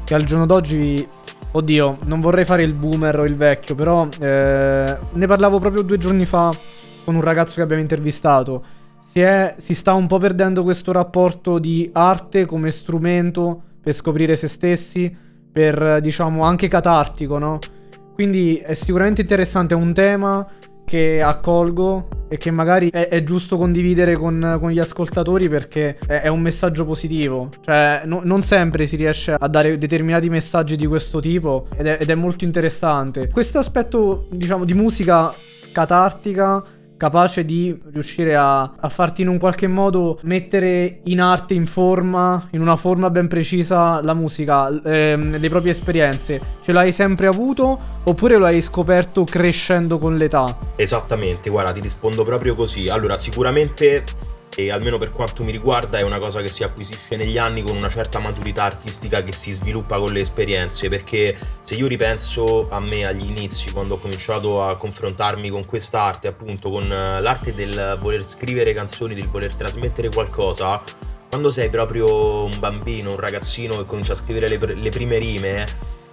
Che 0.03 0.15
al 0.15 0.25
giorno 0.25 0.47
d'oggi, 0.47 1.07
oddio, 1.51 1.99
non 2.07 2.23
vorrei 2.23 2.47
fare 2.47 2.63
il 2.63 2.73
boomer 2.73 3.21
o 3.21 3.25
il 3.27 3.37
vecchio, 3.37 3.75
però 3.75 4.09
eh, 4.19 4.99
ne 5.13 5.27
parlavo 5.27 5.59
proprio 5.59 5.83
due 5.83 5.99
giorni 5.99 6.25
fa 6.25 6.51
con 7.05 7.15
un 7.15 7.21
ragazzo 7.21 7.57
che 7.57 7.61
abbiamo 7.61 7.83
intervistato. 7.83 8.65
Si, 9.11 9.21
è- 9.21 9.55
si 9.59 9.75
sta 9.75 9.93
un 9.93 10.07
po' 10.07 10.17
perdendo 10.17 10.63
questo 10.63 10.93
rapporto 10.93 11.59
di 11.59 11.91
arte 11.93 12.47
come 12.47 12.71
strumento 12.71 13.65
per 13.89 13.97
scoprire 13.97 14.37
se 14.37 14.49
stessi, 14.49 15.15
per 15.51 16.01
diciamo 16.03 16.43
anche 16.43 16.69
catartico, 16.69 17.39
no? 17.39 17.59
Quindi 18.13 18.57
è 18.59 18.75
sicuramente 18.75 19.23
interessante, 19.23 19.73
è 19.73 19.77
un 19.79 19.95
tema 19.95 20.47
che 20.85 21.23
accolgo 21.23 22.27
e 22.29 22.37
che 22.37 22.51
magari 22.51 22.91
è, 22.91 23.09
è 23.09 23.25
giusto 23.25 23.57
condividere 23.57 24.15
con, 24.17 24.59
con 24.61 24.71
gli 24.71 24.79
ascoltatori 24.79 25.49
perché 25.49 25.97
è, 26.07 26.21
è 26.23 26.29
un 26.29 26.41
messaggio 26.41 26.85
positivo. 26.85 27.51
Cioè, 27.63 28.03
no- 28.05 28.21
non 28.25 28.43
sempre 28.43 28.87
si 28.87 28.97
riesce 28.97 29.33
a 29.33 29.49
dare 29.49 29.79
determinati 29.79 30.29
messaggi 30.29 30.77
di 30.77 30.87
questo 30.87 31.21
tipo 31.21 31.69
ed 31.75 31.87
è, 31.87 31.99
ed 32.01 32.11
è 32.11 32.15
molto 32.15 32.45
interessante. 32.45 33.29
Questo 33.29 33.59
aspetto, 33.59 34.27
diciamo, 34.31 34.67
di 34.67 34.75
musica 34.75 35.33
catartica 35.73 36.63
capace 36.99 37.47
di 37.47 37.81
riuscire 37.91 38.37
a, 38.37 38.75
a 38.79 38.89
farti 38.91 39.23
in 39.23 39.29
un 39.29 39.39
qualche 39.39 39.67
modo 39.67 40.19
mettere 40.25 41.01
in 41.05 41.23
arte, 41.23 41.55
in 41.55 41.67
forma, 41.67 42.49
in 42.51 42.61
una 42.61 42.77
forma 42.77 43.09
ben 43.09 43.29
precisa 43.29 44.03
la 44.03 44.13
musica, 44.13 44.69
ehm, 44.69 45.39
le 45.39 45.49
proprie 45.49 45.73
esperienze. 45.73 46.39
Ce 46.63 46.73
l'hai 46.73 46.93
sempre 46.93 47.27
avuto 47.27 47.81
oppure 48.05 48.37
lo 48.37 48.45
hai 48.45 48.61
scoperto 48.61 49.25
crescendo 49.25 49.99
con 49.99 50.17
l'età? 50.17 50.59
Esattamente, 50.77 51.49
guarda, 51.49 51.73
ti 51.73 51.81
rispondo 51.81 52.25
proprio 52.25 52.55
così. 52.55 52.89
Allora, 52.89 53.17
sicuramente, 53.17 54.05
e 54.59 54.73
almeno 54.73 54.99
per 54.99 55.11
quanto 55.11 55.45
mi 55.45 55.53
riguarda, 55.53 55.99
è 55.99 56.03
una 56.03 56.19
cosa 56.19 56.41
che 56.41 56.49
si 56.49 56.65
acquisisce 56.65 57.15
negli 57.15 57.39
anni 57.39 57.63
con 57.63 57.77
una 57.77 57.89
certa 57.89 58.19
maturità 58.19 58.65
artistica 58.65 59.23
che 59.23 59.31
si 59.31 59.53
sviluppa 59.53 59.99
con 59.99 60.13
le 60.13 60.19
esperienze, 60.19 60.89
perché 60.89 61.39
se 61.61 61.77
io 61.77 61.87
ripenso 61.87 62.69
a 62.69 62.81
me 62.81 63.07
agli 63.07 63.25
inizi, 63.25 63.71
quando 63.71 63.95
ho 63.95 63.99
cominciato 63.99 64.65
a 64.65 64.77
confrontarmi 64.77 65.49
con 65.49 65.65
quest'arte, 65.65 66.27
appunto, 66.27 66.71
con 66.71 66.91
eh, 66.91 67.21
l'arte 67.21 67.55
del 67.55 67.97
voler 68.01 68.25
scrivere 68.25 68.75
canzoni, 68.75 69.15
del 69.15 69.29
voler 69.29 69.55
trasmettere 69.55 70.09
qualcosa, 70.09 70.83
quando 71.29 71.53
sei 71.53 71.69
proprio 71.69 72.43
un 72.43 72.59
bambino, 72.59 73.11
un 73.11 73.21
ragazzino 73.21 73.77
che 73.77 73.85
comincia 73.85 74.15
a 74.15 74.17
scrivere 74.17 74.49
le, 74.49 74.59
pr- 74.59 74.77
le 74.77 74.91
prime 74.91 75.19
rime, 75.19 75.67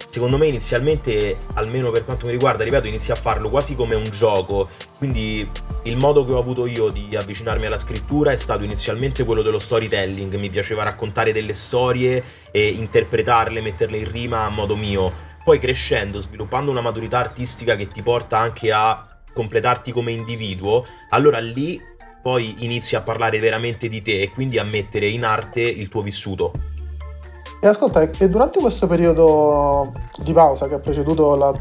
secondo 0.06 0.38
me 0.38 0.46
inizialmente, 0.46 1.36
almeno 1.54 1.90
per 1.90 2.04
quanto 2.04 2.26
mi 2.26 2.32
riguarda, 2.32 2.64
ripeto, 2.64 2.86
inizia 2.86 3.14
a 3.14 3.16
farlo 3.16 3.50
quasi 3.50 3.74
come 3.74 3.94
un 3.94 4.08
gioco. 4.10 4.68
Quindi 4.98 5.48
il 5.82 5.96
modo 5.96 6.24
che 6.24 6.32
ho 6.32 6.38
avuto 6.38 6.66
io 6.66 6.88
di 6.88 7.14
avvicinarmi 7.14 7.66
alla 7.66 7.78
scrittura 7.78 8.32
è 8.32 8.36
stato 8.36 8.64
inizialmente 8.64 9.24
quello 9.24 9.42
dello 9.42 9.58
storytelling. 9.58 10.34
Mi 10.36 10.50
piaceva 10.50 10.82
raccontare 10.82 11.32
delle 11.32 11.52
storie 11.52 12.22
e 12.50 12.68
interpretarle, 12.68 13.60
metterle 13.60 13.98
in 13.98 14.10
rima 14.10 14.44
a 14.44 14.48
modo 14.48 14.76
mio. 14.76 15.12
Poi 15.44 15.58
crescendo, 15.58 16.20
sviluppando 16.20 16.70
una 16.70 16.80
maturità 16.80 17.18
artistica 17.18 17.76
che 17.76 17.88
ti 17.88 18.02
porta 18.02 18.38
anche 18.38 18.72
a 18.72 19.06
completarti 19.32 19.92
come 19.92 20.10
individuo, 20.12 20.84
allora 21.10 21.38
lì 21.38 21.80
poi 22.22 22.64
inizi 22.64 22.96
a 22.96 23.02
parlare 23.02 23.38
veramente 23.38 23.86
di 23.86 24.02
te 24.02 24.22
e 24.22 24.30
quindi 24.30 24.58
a 24.58 24.64
mettere 24.64 25.06
in 25.06 25.24
arte 25.24 25.60
il 25.60 25.88
tuo 25.88 26.02
vissuto. 26.02 26.50
E 27.66 27.68
ascolta, 27.68 28.00
e 28.00 28.30
durante 28.30 28.60
questo 28.60 28.86
periodo 28.86 29.90
di 30.22 30.32
pausa 30.32 30.68
che 30.68 30.74
ha 30.74 30.78
preceduto 30.78 31.34
la, 31.34 31.52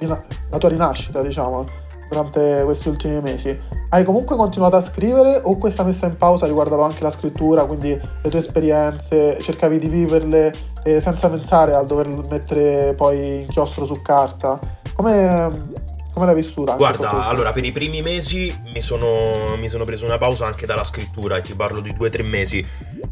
la 0.00 0.58
tua 0.58 0.68
rinascita, 0.68 1.22
diciamo, 1.22 1.64
durante 2.08 2.62
questi 2.64 2.88
ultimi 2.88 3.20
mesi, 3.20 3.56
hai 3.90 4.02
comunque 4.02 4.34
continuato 4.34 4.74
a 4.74 4.80
scrivere 4.80 5.40
o 5.44 5.58
questa 5.58 5.84
messa 5.84 6.06
in 6.06 6.16
pausa 6.16 6.44
ha 6.46 6.48
riguardato 6.48 6.82
anche 6.82 7.04
la 7.04 7.12
scrittura, 7.12 7.66
quindi 7.66 7.90
le 7.90 8.28
tue 8.28 8.40
esperienze, 8.40 9.38
cercavi 9.40 9.78
di 9.78 9.86
viverle 9.86 10.52
eh, 10.82 11.00
senza 11.00 11.30
pensare 11.30 11.72
al 11.72 11.86
dover 11.86 12.08
mettere 12.08 12.92
poi 12.94 13.42
inchiostro 13.42 13.84
su 13.84 14.02
carta? 14.02 14.58
Come, 14.92 15.70
Come 16.16 16.28
l'hai 16.28 16.34
vissuta? 16.34 16.76
Guarda, 16.76 17.26
allora 17.26 17.52
per 17.52 17.62
i 17.62 17.72
primi 17.72 18.00
mesi 18.00 18.50
mi 18.72 18.80
sono, 18.80 19.54
mi 19.58 19.68
sono 19.68 19.84
preso 19.84 20.06
una 20.06 20.16
pausa 20.16 20.46
anche 20.46 20.64
dalla 20.64 20.82
scrittura 20.82 21.36
e 21.36 21.42
ti 21.42 21.52
parlo 21.52 21.80
di 21.80 21.92
due 21.92 22.06
o 22.06 22.10
tre 22.10 22.22
mesi. 22.22 22.64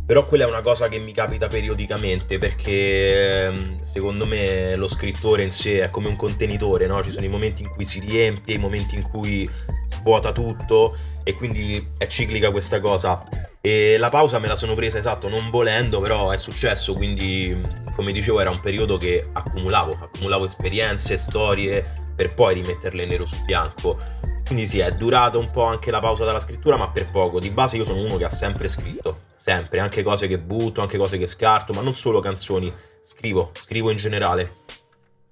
Però 0.07 0.25
quella 0.25 0.45
è 0.45 0.49
una 0.49 0.63
cosa 0.63 0.89
che 0.89 0.99
mi 0.99 1.13
capita 1.13 1.47
periodicamente 1.47 2.39
perché 2.39 3.45
ehm, 3.45 3.83
secondo 3.83 4.25
me 4.25 4.75
lo 4.77 4.87
scrittore 4.87 5.43
in 5.43 5.51
sé 5.51 5.83
è 5.83 5.91
come 5.91 6.09
un 6.09 6.17
contenitore, 6.17 6.87
no? 6.87 7.05
Ci 7.05 7.11
sono 7.11 7.27
i 7.27 7.29
momenti 7.29 7.61
in 7.61 7.69
cui 7.69 7.85
si 7.85 8.01
riempie, 8.01 8.55
i 8.55 8.59
momenti 8.59 8.95
in 8.95 9.03
cui 9.03 9.47
svuota 9.89 10.33
tutto 10.33 10.97
e 11.25 11.35
quindi 11.35 11.91
è 11.99 12.07
ciclica 12.07 12.51
questa 12.51 12.81
cosa. 12.81 13.23
E 13.61 13.99
la 13.99 14.09
pausa 14.09 14.39
me 14.39 14.49
la 14.49 14.57
sono 14.57 14.73
presa 14.73 14.97
esatto, 14.97 15.29
non 15.29 15.51
volendo, 15.51 16.01
però 16.01 16.31
è 16.31 16.39
successo, 16.39 16.95
quindi 16.95 17.55
come 17.95 18.13
dicevo 18.13 18.41
era 18.41 18.49
un 18.49 18.61
periodo 18.61 18.97
che 18.97 19.29
accumulavo, 19.31 19.99
accumulavo 20.01 20.47
esperienze, 20.47 21.19
storie 21.19 22.04
per 22.15 22.35
poi 22.35 22.55
rimetterle 22.55 23.07
nero 23.07 23.27
su 23.27 23.37
bianco. 23.45 23.99
Quindi 24.47 24.67
sì, 24.67 24.79
è 24.79 24.91
durata 24.93 25.39
un 25.39 25.51
po' 25.51 25.65
anche 25.65 25.91
la 25.91 26.01
pausa 26.01 26.25
dalla 26.25 26.39
scrittura, 26.39 26.77
ma 26.77 26.91
per 26.91 27.11
poco. 27.11 27.41
Di 27.41 27.51
base 27.51 27.77
io 27.77 27.85
sono 27.85 28.01
uno 28.01 28.17
che 28.17 28.25
ha 28.25 28.31
sempre 28.31 28.69
scritto, 28.69 29.21
sempre, 29.37 29.81
anche 29.81 30.03
cose 30.03 30.27
che 30.27 30.39
butto, 30.39 30.83
anche 30.83 30.99
cose 30.99 31.17
che 31.17 31.27
scarto, 31.27 31.73
ma 31.73 31.81
non 31.81 31.95
solo 31.95 32.21
canzoni, 32.21 32.73
scrivo, 33.01 33.53
scrivo 33.55 33.91
in 33.91 33.97
generale. 33.97 34.57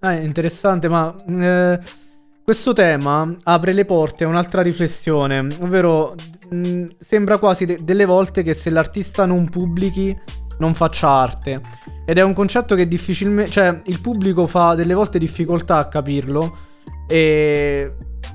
Ah, 0.00 0.14
interessante, 0.14 0.88
ma 0.88 1.14
eh, 1.28 1.78
questo 2.42 2.72
tema 2.72 3.36
apre 3.44 3.72
le 3.72 3.84
porte 3.84 4.24
a 4.24 4.28
un'altra 4.28 4.62
riflessione, 4.62 5.46
ovvero 5.60 6.14
mh, 6.48 6.68
mm, 6.68 6.88
sembra 6.98 7.38
quasi 7.38 7.66
de- 7.66 7.84
delle 7.84 8.06
volte 8.06 8.42
che 8.42 8.54
se 8.54 8.70
l'artista 8.70 9.26
non 9.26 9.48
pubblichi 9.48 10.16
non 10.58 10.74
faccia 10.74 11.08
arte. 11.08 11.60
Ed 12.06 12.18
è 12.18 12.22
un 12.22 12.32
concetto 12.32 12.74
che 12.74 12.88
difficilmente... 12.88 13.50
cioè 13.50 13.80
il 13.84 14.00
pubblico 14.00 14.46
fa 14.46 14.74
delle 14.74 14.94
volte 14.94 15.18
difficoltà 15.18 15.76
a 15.76 15.88
capirlo 15.88 16.70
e 17.12 17.92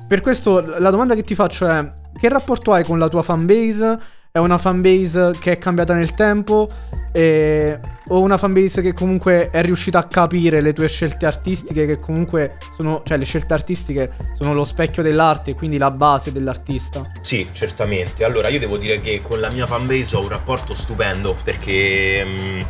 per 0.07 0.21
questo 0.21 0.61
la 0.61 0.91
domanda 0.91 1.15
che 1.15 1.23
ti 1.23 1.33
faccio 1.33 1.65
è 1.65 1.89
che 2.19 2.29
rapporto 2.29 2.73
hai 2.73 2.83
con 2.83 2.99
la 2.99 3.07
tua 3.07 3.23
fanbase? 3.23 3.99
È 4.31 4.37
una 4.37 4.59
fanbase 4.59 5.31
che 5.39 5.53
è 5.53 5.57
cambiata 5.57 5.95
nel 5.95 6.13
tempo? 6.13 6.69
E... 7.11 7.79
O 8.09 8.21
una 8.21 8.37
fanbase 8.37 8.83
che 8.83 8.93
comunque 8.93 9.49
è 9.49 9.63
riuscita 9.63 9.97
a 9.97 10.03
capire 10.03 10.61
le 10.61 10.73
tue 10.73 10.87
scelte 10.87 11.25
artistiche, 11.25 11.85
che 11.85 11.99
comunque 11.99 12.55
sono, 12.75 13.01
cioè 13.03 13.17
le 13.17 13.25
scelte 13.25 13.55
artistiche 13.55 14.11
sono 14.37 14.53
lo 14.53 14.63
specchio 14.63 15.01
dell'arte 15.01 15.51
e 15.51 15.53
quindi 15.55 15.79
la 15.79 15.89
base 15.89 16.31
dell'artista? 16.31 17.01
Sì, 17.19 17.47
certamente. 17.51 18.23
Allora 18.23 18.47
io 18.49 18.59
devo 18.59 18.77
dire 18.77 19.01
che 19.01 19.21
con 19.21 19.39
la 19.39 19.49
mia 19.51 19.65
fanbase 19.65 20.15
ho 20.15 20.21
un 20.21 20.29
rapporto 20.29 20.75
stupendo 20.75 21.35
perché... 21.43 22.23
Mh, 22.23 22.65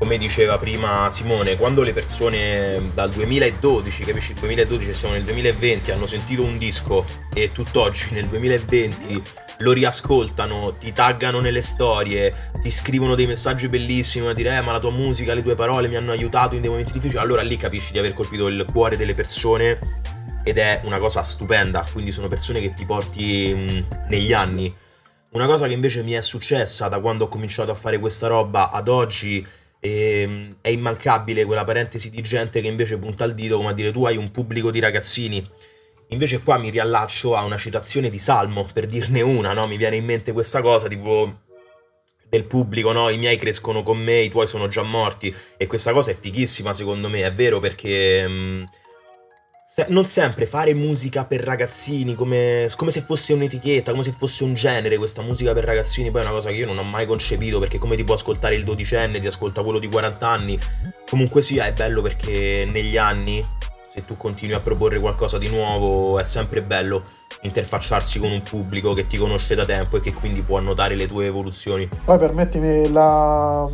come 0.00 0.16
diceva 0.16 0.56
prima 0.56 1.10
Simone, 1.10 1.58
quando 1.58 1.82
le 1.82 1.92
persone 1.92 2.90
dal 2.94 3.10
2012, 3.10 4.04
capisci, 4.04 4.32
il 4.32 4.38
2012 4.38 4.94
siamo 4.94 5.12
nel 5.12 5.24
2020, 5.24 5.90
hanno 5.90 6.06
sentito 6.06 6.42
un 6.42 6.56
disco 6.56 7.04
e 7.34 7.52
tutt'oggi 7.52 8.14
nel 8.14 8.26
2020 8.26 9.22
lo 9.58 9.72
riascoltano, 9.72 10.74
ti 10.74 10.94
taggano 10.94 11.40
nelle 11.40 11.60
storie, 11.60 12.52
ti 12.62 12.70
scrivono 12.70 13.14
dei 13.14 13.26
messaggi 13.26 13.68
bellissimi 13.68 14.26
a 14.26 14.32
dire 14.32 14.56
eh 14.56 14.62
ma 14.62 14.72
la 14.72 14.78
tua 14.78 14.90
musica, 14.90 15.34
le 15.34 15.42
tue 15.42 15.54
parole 15.54 15.86
mi 15.86 15.96
hanno 15.96 16.12
aiutato 16.12 16.54
in 16.54 16.62
dei 16.62 16.70
momenti 16.70 16.92
difficili, 16.92 17.20
allora 17.20 17.42
lì 17.42 17.58
capisci 17.58 17.92
di 17.92 17.98
aver 17.98 18.14
colpito 18.14 18.46
il 18.46 18.64
cuore 18.72 18.96
delle 18.96 19.12
persone 19.12 19.78
ed 20.42 20.56
è 20.56 20.80
una 20.84 20.98
cosa 20.98 21.20
stupenda, 21.20 21.86
quindi 21.92 22.10
sono 22.10 22.26
persone 22.26 22.62
che 22.62 22.72
ti 22.72 22.86
porti 22.86 23.52
mh, 23.54 24.06
negli 24.08 24.32
anni. 24.32 24.74
Una 25.32 25.46
cosa 25.46 25.66
che 25.66 25.74
invece 25.74 26.02
mi 26.02 26.12
è 26.12 26.22
successa 26.22 26.88
da 26.88 27.00
quando 27.00 27.24
ho 27.24 27.28
cominciato 27.28 27.70
a 27.70 27.74
fare 27.74 27.98
questa 27.98 28.28
roba 28.28 28.70
ad 28.70 28.88
oggi 28.88 29.46
e, 29.80 30.20
ehm, 30.20 30.56
è 30.60 30.68
immancabile 30.68 31.44
quella 31.44 31.64
parentesi 31.64 32.10
di 32.10 32.20
gente 32.20 32.60
che 32.60 32.68
invece 32.68 32.98
punta 32.98 33.24
il 33.24 33.34
dito 33.34 33.56
come 33.56 33.70
a 33.70 33.72
dire 33.72 33.90
tu 33.90 34.04
hai 34.04 34.16
un 34.16 34.30
pubblico 34.30 34.70
di 34.70 34.78
ragazzini. 34.78 35.48
Invece 36.08 36.42
qua 36.42 36.58
mi 36.58 36.70
riallaccio 36.70 37.34
a 37.34 37.44
una 37.44 37.56
citazione 37.56 38.10
di 38.10 38.18
Salmo, 38.18 38.68
per 38.72 38.86
dirne 38.86 39.22
una, 39.22 39.52
no? 39.52 39.66
Mi 39.66 39.76
viene 39.76 39.96
in 39.96 40.04
mente 40.04 40.32
questa 40.32 40.60
cosa 40.60 40.88
tipo 40.88 41.42
del 42.28 42.44
pubblico, 42.44 42.92
no? 42.92 43.08
I 43.08 43.16
miei 43.16 43.36
crescono 43.36 43.82
con 43.82 43.98
me, 43.98 44.20
i 44.20 44.30
tuoi 44.30 44.48
sono 44.48 44.66
già 44.68 44.82
morti. 44.82 45.34
E 45.56 45.66
questa 45.68 45.92
cosa 45.92 46.10
è 46.10 46.16
fighissima 46.18 46.74
secondo 46.74 47.08
me, 47.08 47.22
è 47.22 47.32
vero 47.32 47.60
perché... 47.60 48.28
Mh, 48.28 48.64
mm, 49.88 49.92
non 49.92 50.06
sempre 50.06 50.46
fare 50.46 50.74
musica 50.74 51.24
per 51.24 51.42
ragazzini 51.42 52.14
come, 52.14 52.68
come, 52.76 52.90
se 52.90 53.02
fosse 53.02 53.32
un'etichetta, 53.32 53.92
come 53.92 54.04
se 54.04 54.12
fosse 54.12 54.44
un 54.44 54.54
genere, 54.54 54.96
questa 54.96 55.22
musica 55.22 55.52
per 55.52 55.64
ragazzini. 55.64 56.10
Poi 56.10 56.22
è 56.22 56.24
una 56.24 56.34
cosa 56.34 56.50
che 56.50 56.56
io 56.56 56.66
non 56.66 56.78
ho 56.78 56.82
mai 56.82 57.06
concepito 57.06 57.58
perché 57.58 57.78
come 57.78 57.96
ti 57.96 58.04
può 58.04 58.14
ascoltare 58.14 58.54
il 58.54 58.64
dodicenne, 58.64 59.20
ti 59.20 59.26
ascolta 59.26 59.62
quello 59.62 59.78
di 59.78 59.88
40 59.88 60.26
anni, 60.26 60.58
comunque 61.08 61.42
sia 61.42 61.66
è 61.66 61.72
bello 61.72 62.02
perché 62.02 62.68
negli 62.70 62.96
anni 62.96 63.44
se 63.92 64.04
tu 64.04 64.16
continui 64.16 64.54
a 64.54 64.60
proporre 64.60 65.00
qualcosa 65.00 65.36
di 65.36 65.48
nuovo 65.48 66.20
è 66.20 66.24
sempre 66.24 66.62
bello 66.62 67.02
interfacciarsi 67.42 68.20
con 68.20 68.30
un 68.30 68.42
pubblico 68.42 68.92
che 68.92 69.06
ti 69.06 69.16
conosce 69.16 69.54
da 69.54 69.64
tempo 69.64 69.96
e 69.96 70.00
che 70.00 70.12
quindi 70.12 70.42
può 70.42 70.58
annotare 70.58 70.94
le 70.94 71.08
tue 71.08 71.26
evoluzioni. 71.26 71.88
Poi 72.04 72.18
permettimi 72.18 72.90
la, 72.92 73.68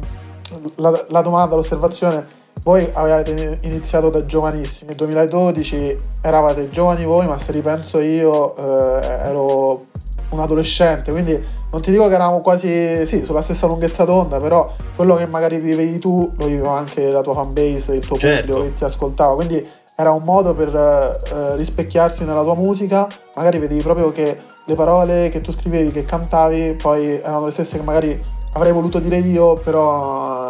la, 0.77 1.05
la 1.09 1.21
domanda, 1.21 1.57
l'osservazione 1.57 2.45
voi 2.63 2.89
avete 2.93 3.59
iniziato 3.63 4.11
da 4.11 4.25
giovanissimi, 4.27 4.89
nel 4.89 4.97
2012 4.97 5.99
eravate 6.23 6.69
giovani 6.69 7.05
voi, 7.05 7.27
ma 7.27 7.39
se 7.39 7.53
ripenso 7.53 8.01
io 8.01 8.57
eh, 8.57 9.07
ero 9.23 9.85
un 10.31 10.41
adolescente, 10.41 11.11
quindi 11.13 11.41
non 11.71 11.81
ti 11.81 11.91
dico 11.91 12.09
che 12.09 12.15
eravamo 12.15 12.41
quasi 12.41 13.07
sì, 13.07 13.25
sulla 13.25 13.43
stessa 13.43 13.67
lunghezza 13.67 14.05
d'onda, 14.05 14.41
però 14.41 14.69
quello 14.97 15.17
che 15.17 15.27
magari 15.27 15.59
vivevi 15.59 15.99
tu 15.99 16.33
lo 16.37 16.47
viveva 16.47 16.77
anche 16.77 17.11
la 17.11 17.23
tua 17.23 17.35
fanbase, 17.35 17.95
il 17.95 18.07
tuo 18.07 18.17
certo. 18.17 18.47
pubblico 18.47 18.69
che 18.69 18.77
ti 18.77 18.85
ascoltava, 18.85 19.35
quindi 19.35 19.67
era 19.99 20.13
un 20.13 20.23
modo 20.25 20.53
per 20.53 20.75
eh, 20.75 21.57
rispecchiarsi 21.57 22.25
nella 22.25 22.43
tua 22.43 22.55
musica, 22.55 23.07
magari 23.37 23.59
vedevi 23.59 23.81
proprio 23.81 24.13
che 24.13 24.39
le 24.65 24.75
parole 24.75 25.29
che 25.31 25.41
tu 25.41 25.53
scrivevi, 25.53 25.91
che 25.91 26.05
cantavi, 26.05 26.75
poi 26.75 27.19
erano 27.21 27.47
le 27.47 27.53
stesse 27.53 27.79
che 27.79 27.83
magari 27.83 28.23
avrei 28.57 28.73
voluto 28.73 28.99
dire 28.99 29.19
io, 29.19 29.55
però 29.55 30.49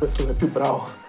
eh, 0.00 0.12
tu 0.12 0.24
sei 0.26 0.34
più 0.36 0.52
bravo. 0.52 0.86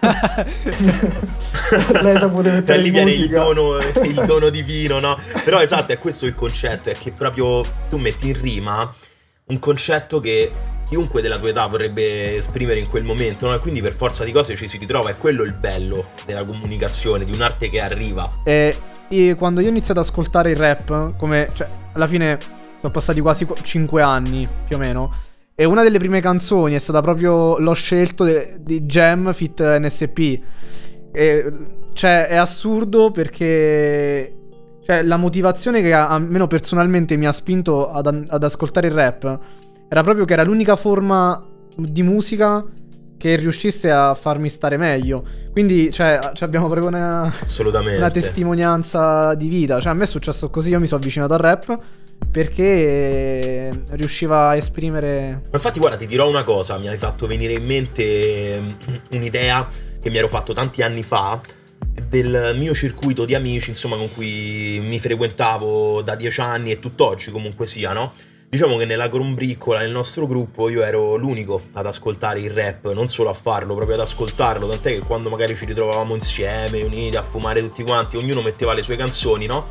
Lei 2.00 2.18
saputo 2.18 2.50
mettere 2.50 2.78
lì 2.78 2.88
viene 2.90 3.12
il 3.12 3.28
dono, 3.28 3.76
il 3.76 4.22
dono 4.26 4.48
divino, 4.48 4.98
no? 4.98 5.16
Però 5.44 5.60
esatto, 5.60 5.92
è 5.92 5.98
questo 5.98 6.24
il 6.24 6.34
concetto, 6.34 6.88
è 6.88 6.94
che 6.94 7.12
proprio 7.12 7.62
tu 7.90 7.98
metti 7.98 8.28
in 8.28 8.40
rima 8.40 8.92
un 9.44 9.58
concetto 9.58 10.20
che 10.20 10.50
chiunque 10.86 11.20
della 11.20 11.38
tua 11.38 11.50
età 11.50 11.66
vorrebbe 11.66 12.36
esprimere 12.36 12.80
in 12.80 12.88
quel 12.88 13.04
momento, 13.04 13.46
no? 13.46 13.54
E 13.54 13.58
quindi 13.58 13.82
per 13.82 13.94
forza 13.94 14.24
di 14.24 14.32
cose 14.32 14.56
ci 14.56 14.68
si 14.68 14.78
ritrova, 14.78 15.10
è 15.10 15.16
quello 15.16 15.42
il 15.42 15.52
bello 15.52 16.12
della 16.24 16.44
comunicazione, 16.44 17.24
di 17.24 17.32
un'arte 17.32 17.68
che 17.68 17.80
arriva. 17.80 18.40
E, 18.44 18.74
e 19.08 19.34
quando 19.36 19.60
io 19.60 19.66
ho 19.66 19.70
iniziato 19.70 20.00
ad 20.00 20.06
ascoltare 20.06 20.50
il 20.50 20.56
rap, 20.56 21.14
come, 21.18 21.50
cioè, 21.52 21.68
alla 21.92 22.06
fine 22.06 22.38
sono 22.80 22.90
passati 22.90 23.20
quasi 23.20 23.46
5 23.60 24.00
anni, 24.00 24.48
più 24.66 24.76
o 24.76 24.78
meno, 24.78 25.26
e 25.60 25.64
una 25.64 25.82
delle 25.82 25.98
prime 25.98 26.20
canzoni 26.20 26.76
è 26.76 26.78
stata 26.78 27.00
proprio 27.00 27.58
L'ho 27.58 27.72
scelto 27.72 28.24
di 28.60 28.82
Jam 28.82 29.32
Fit 29.32 29.60
NSP. 29.60 30.40
E, 31.10 31.52
cioè, 31.94 32.28
è 32.28 32.36
assurdo 32.36 33.10
perché. 33.10 34.36
Cioè, 34.86 35.02
la 35.02 35.16
motivazione 35.16 35.82
che 35.82 35.92
almeno 35.92 36.46
personalmente 36.46 37.16
mi 37.16 37.26
ha 37.26 37.32
spinto 37.32 37.90
ad, 37.90 38.26
ad 38.28 38.44
ascoltare 38.44 38.86
il 38.86 38.92
rap 38.92 39.38
era 39.88 40.02
proprio 40.04 40.24
che 40.24 40.34
era 40.34 40.44
l'unica 40.44 40.76
forma 40.76 41.44
di 41.76 42.04
musica 42.04 42.64
che 43.16 43.34
riuscisse 43.34 43.90
a 43.90 44.14
farmi 44.14 44.48
stare 44.48 44.76
meglio. 44.76 45.24
Quindi, 45.50 45.90
cioè, 45.90 46.20
abbiamo 46.38 46.68
proprio 46.68 46.86
una, 46.86 47.32
una 47.96 48.10
testimonianza 48.12 49.34
di 49.34 49.48
vita. 49.48 49.80
Cioè, 49.80 49.90
a 49.90 49.94
me 49.96 50.04
è 50.04 50.06
successo 50.06 50.50
così, 50.50 50.70
io 50.70 50.78
mi 50.78 50.86
sono 50.86 51.00
avvicinato 51.00 51.32
al 51.32 51.40
rap 51.40 51.76
perché 52.30 53.70
riusciva 53.90 54.48
a 54.48 54.56
esprimere... 54.56 55.42
Infatti 55.52 55.78
guarda, 55.78 55.96
ti 55.96 56.06
dirò 56.06 56.28
una 56.28 56.44
cosa, 56.44 56.78
mi 56.78 56.88
hai 56.88 56.98
fatto 56.98 57.26
venire 57.26 57.54
in 57.54 57.64
mente 57.64 58.60
mm, 58.60 58.94
un'idea 59.12 59.68
che 60.00 60.10
mi 60.10 60.18
ero 60.18 60.28
fatto 60.28 60.52
tanti 60.52 60.82
anni 60.82 61.02
fa 61.02 61.40
del 62.08 62.54
mio 62.56 62.74
circuito 62.74 63.24
di 63.24 63.34
amici, 63.34 63.70
insomma, 63.70 63.96
con 63.96 64.12
cui 64.12 64.80
mi 64.82 64.98
frequentavo 64.98 66.02
da 66.02 66.14
dieci 66.14 66.40
anni 66.40 66.70
e 66.70 66.78
tutt'oggi 66.78 67.30
comunque 67.30 67.66
sia, 67.66 67.92
no? 67.92 68.12
Diciamo 68.50 68.78
che 68.78 68.86
nella 68.86 69.08
grombriccola, 69.08 69.80
nel 69.80 69.90
nostro 69.90 70.26
gruppo, 70.26 70.70
io 70.70 70.82
ero 70.82 71.16
l'unico 71.16 71.64
ad 71.72 71.84
ascoltare 71.84 72.40
il 72.40 72.50
rap, 72.50 72.90
non 72.92 73.06
solo 73.06 73.28
a 73.28 73.34
farlo, 73.34 73.74
proprio 73.74 73.96
ad 73.96 74.02
ascoltarlo, 74.02 74.66
tant'è 74.66 74.92
che 74.92 75.00
quando 75.00 75.28
magari 75.28 75.54
ci 75.54 75.66
ritrovavamo 75.66 76.14
insieme, 76.14 76.80
uniti 76.82 77.16
a 77.16 77.22
fumare 77.22 77.60
tutti 77.60 77.82
quanti, 77.82 78.16
ognuno 78.16 78.40
metteva 78.40 78.72
le 78.72 78.82
sue 78.82 78.96
canzoni, 78.96 79.44
no? 79.44 79.66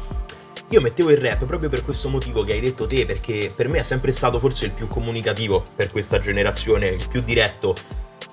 Io 0.70 0.82
mettevo 0.82 1.12
il 1.12 1.18
rap 1.18 1.46
proprio 1.46 1.70
per 1.70 1.82
questo 1.82 2.10
motivo 2.10 2.44
che 2.44 2.52
hai 2.52 2.60
detto 2.60 2.86
te, 2.86 3.06
perché 3.06 3.50
per 3.56 3.70
me 3.70 3.80
è 3.80 3.84
sempre 3.84 4.12
stato 4.12 4.38
forse 4.38 4.66
il 4.66 4.74
più 4.74 4.90
comunicativo 4.90 5.64
per 5.74 5.90
questa 5.92 6.20
generazione, 6.20 6.88
il 6.88 7.08
più 7.08 7.22
diretto. 7.22 7.74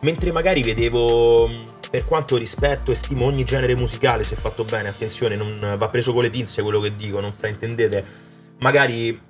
Mentre 0.00 0.32
magari 0.32 0.64
vedevo, 0.64 1.48
per 1.88 2.04
quanto 2.04 2.36
rispetto 2.36 2.90
e 2.90 2.96
stimo 2.96 3.24
ogni 3.24 3.44
genere 3.44 3.76
musicale, 3.76 4.24
se 4.24 4.34
fatto 4.34 4.64
bene, 4.64 4.88
attenzione, 4.88 5.36
non 5.36 5.76
va 5.78 5.88
preso 5.88 6.12
con 6.12 6.22
le 6.24 6.30
pinze 6.30 6.60
quello 6.62 6.80
che 6.80 6.96
dico, 6.96 7.20
non 7.20 7.32
fraintendete. 7.32 8.04
Magari 8.58 9.20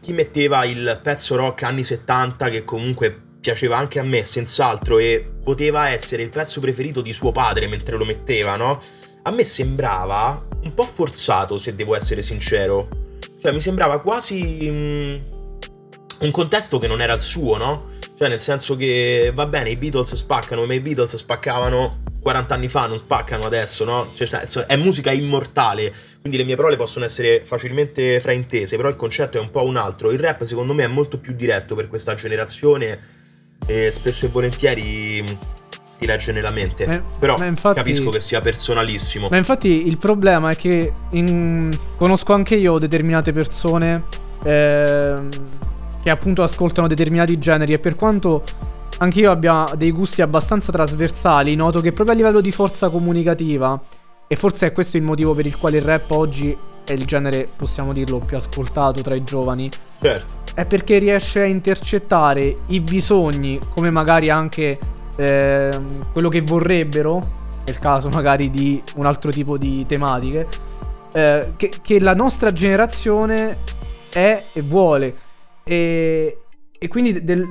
chi 0.00 0.12
metteva 0.12 0.64
il 0.64 0.98
pezzo 1.00 1.36
rock 1.36 1.62
anni 1.62 1.84
70 1.84 2.48
che 2.48 2.64
comunque 2.64 3.16
piaceva 3.40 3.76
anche 3.76 4.00
a 4.00 4.02
me, 4.02 4.24
senz'altro, 4.24 4.98
e 4.98 5.24
poteva 5.44 5.90
essere 5.90 6.24
il 6.24 6.30
pezzo 6.30 6.58
preferito 6.58 7.02
di 7.02 7.12
suo 7.12 7.30
padre 7.30 7.68
mentre 7.68 7.96
lo 7.96 8.04
metteva, 8.04 8.56
no? 8.56 8.82
A 9.22 9.30
me 9.30 9.44
sembrava 9.44 10.47
un 10.62 10.74
po' 10.74 10.84
forzato, 10.84 11.56
se 11.56 11.74
devo 11.74 11.94
essere 11.94 12.22
sincero. 12.22 12.88
Cioè, 13.40 13.52
mi 13.52 13.60
sembrava 13.60 14.00
quasi 14.00 14.68
mm, 14.70 15.16
un 16.20 16.30
contesto 16.30 16.78
che 16.78 16.86
non 16.86 17.00
era 17.00 17.14
il 17.14 17.20
suo, 17.20 17.56
no? 17.56 17.90
Cioè, 18.16 18.28
nel 18.28 18.40
senso 18.40 18.76
che 18.76 19.30
va 19.34 19.46
bene, 19.46 19.70
i 19.70 19.76
Beatles 19.76 20.14
spaccano, 20.14 20.64
ma 20.64 20.74
i 20.74 20.80
Beatles 20.80 21.16
spaccavano 21.16 22.02
40 22.20 22.54
anni 22.54 22.68
fa, 22.68 22.86
non 22.86 22.98
spaccano 22.98 23.44
adesso, 23.44 23.84
no? 23.84 24.10
Cioè, 24.14 24.26
cioè, 24.46 24.66
è 24.66 24.76
musica 24.76 25.12
immortale, 25.12 25.94
quindi 26.20 26.36
le 26.36 26.44
mie 26.44 26.56
parole 26.56 26.76
possono 26.76 27.04
essere 27.04 27.44
facilmente 27.44 28.18
fraintese, 28.18 28.76
però 28.76 28.88
il 28.88 28.96
concetto 28.96 29.38
è 29.38 29.40
un 29.40 29.50
po' 29.50 29.64
un 29.64 29.76
altro. 29.76 30.10
Il 30.10 30.18
rap, 30.18 30.42
secondo 30.42 30.74
me, 30.74 30.84
è 30.84 30.88
molto 30.88 31.18
più 31.18 31.34
diretto 31.34 31.74
per 31.74 31.88
questa 31.88 32.14
generazione 32.14 33.16
e 33.66 33.90
spesso 33.90 34.26
e 34.26 34.28
volentieri 34.28 35.38
ti 35.98 36.06
legge 36.06 36.32
nella 36.32 36.50
mente. 36.50 36.86
Ma, 36.86 37.02
Però 37.18 37.44
infatti, 37.44 37.76
capisco 37.76 38.10
che 38.10 38.20
sia 38.20 38.40
personalissimo. 38.40 39.28
Ma 39.30 39.36
infatti 39.36 39.86
il 39.86 39.98
problema 39.98 40.50
è 40.50 40.56
che 40.56 40.92
in... 41.10 41.76
conosco 41.96 42.32
anche 42.32 42.54
io 42.54 42.78
determinate 42.78 43.32
persone 43.32 44.04
eh, 44.44 45.14
che 46.02 46.10
appunto 46.10 46.42
ascoltano 46.42 46.86
determinati 46.86 47.38
generi 47.38 47.72
e 47.72 47.78
per 47.78 47.94
quanto 47.94 48.44
anche 48.98 49.20
io 49.20 49.30
abbia 49.30 49.70
dei 49.76 49.90
gusti 49.90 50.22
abbastanza 50.22 50.72
trasversali, 50.72 51.54
noto 51.54 51.80
che 51.80 51.92
proprio 51.92 52.14
a 52.14 52.18
livello 52.18 52.40
di 52.40 52.50
forza 52.52 52.88
comunicativa, 52.88 53.80
e 54.26 54.36
forse 54.36 54.66
è 54.66 54.72
questo 54.72 54.96
il 54.96 55.02
motivo 55.02 55.34
per 55.34 55.46
il 55.46 55.56
quale 55.56 55.78
il 55.78 55.84
rap 55.84 56.10
oggi 56.10 56.56
è 56.84 56.92
il 56.92 57.04
genere, 57.04 57.48
possiamo 57.54 57.92
dirlo, 57.92 58.18
più 58.18 58.36
ascoltato 58.36 59.00
tra 59.00 59.14
i 59.14 59.22
giovani. 59.22 59.70
Certo. 60.00 60.52
È 60.54 60.66
perché 60.66 60.98
riesce 60.98 61.40
a 61.40 61.44
intercettare 61.44 62.56
i 62.66 62.80
bisogni, 62.80 63.60
come 63.70 63.90
magari 63.90 64.30
anche 64.30 64.76
eh, 65.18 65.76
quello 66.12 66.28
che 66.28 66.40
vorrebbero, 66.42 67.20
nel 67.66 67.78
caso 67.80 68.08
magari 68.08 68.50
di 68.50 68.80
un 68.94 69.04
altro 69.04 69.32
tipo 69.32 69.58
di 69.58 69.84
tematiche, 69.86 70.46
eh, 71.12 71.52
che, 71.56 71.72
che, 71.82 72.00
la 72.00 72.14
nostra 72.14 72.52
generazione 72.52 73.58
è 74.10 74.44
e 74.52 74.62
vuole. 74.62 75.14
E, 75.64 76.38
e 76.78 76.88
quindi 76.88 77.24
del, 77.24 77.44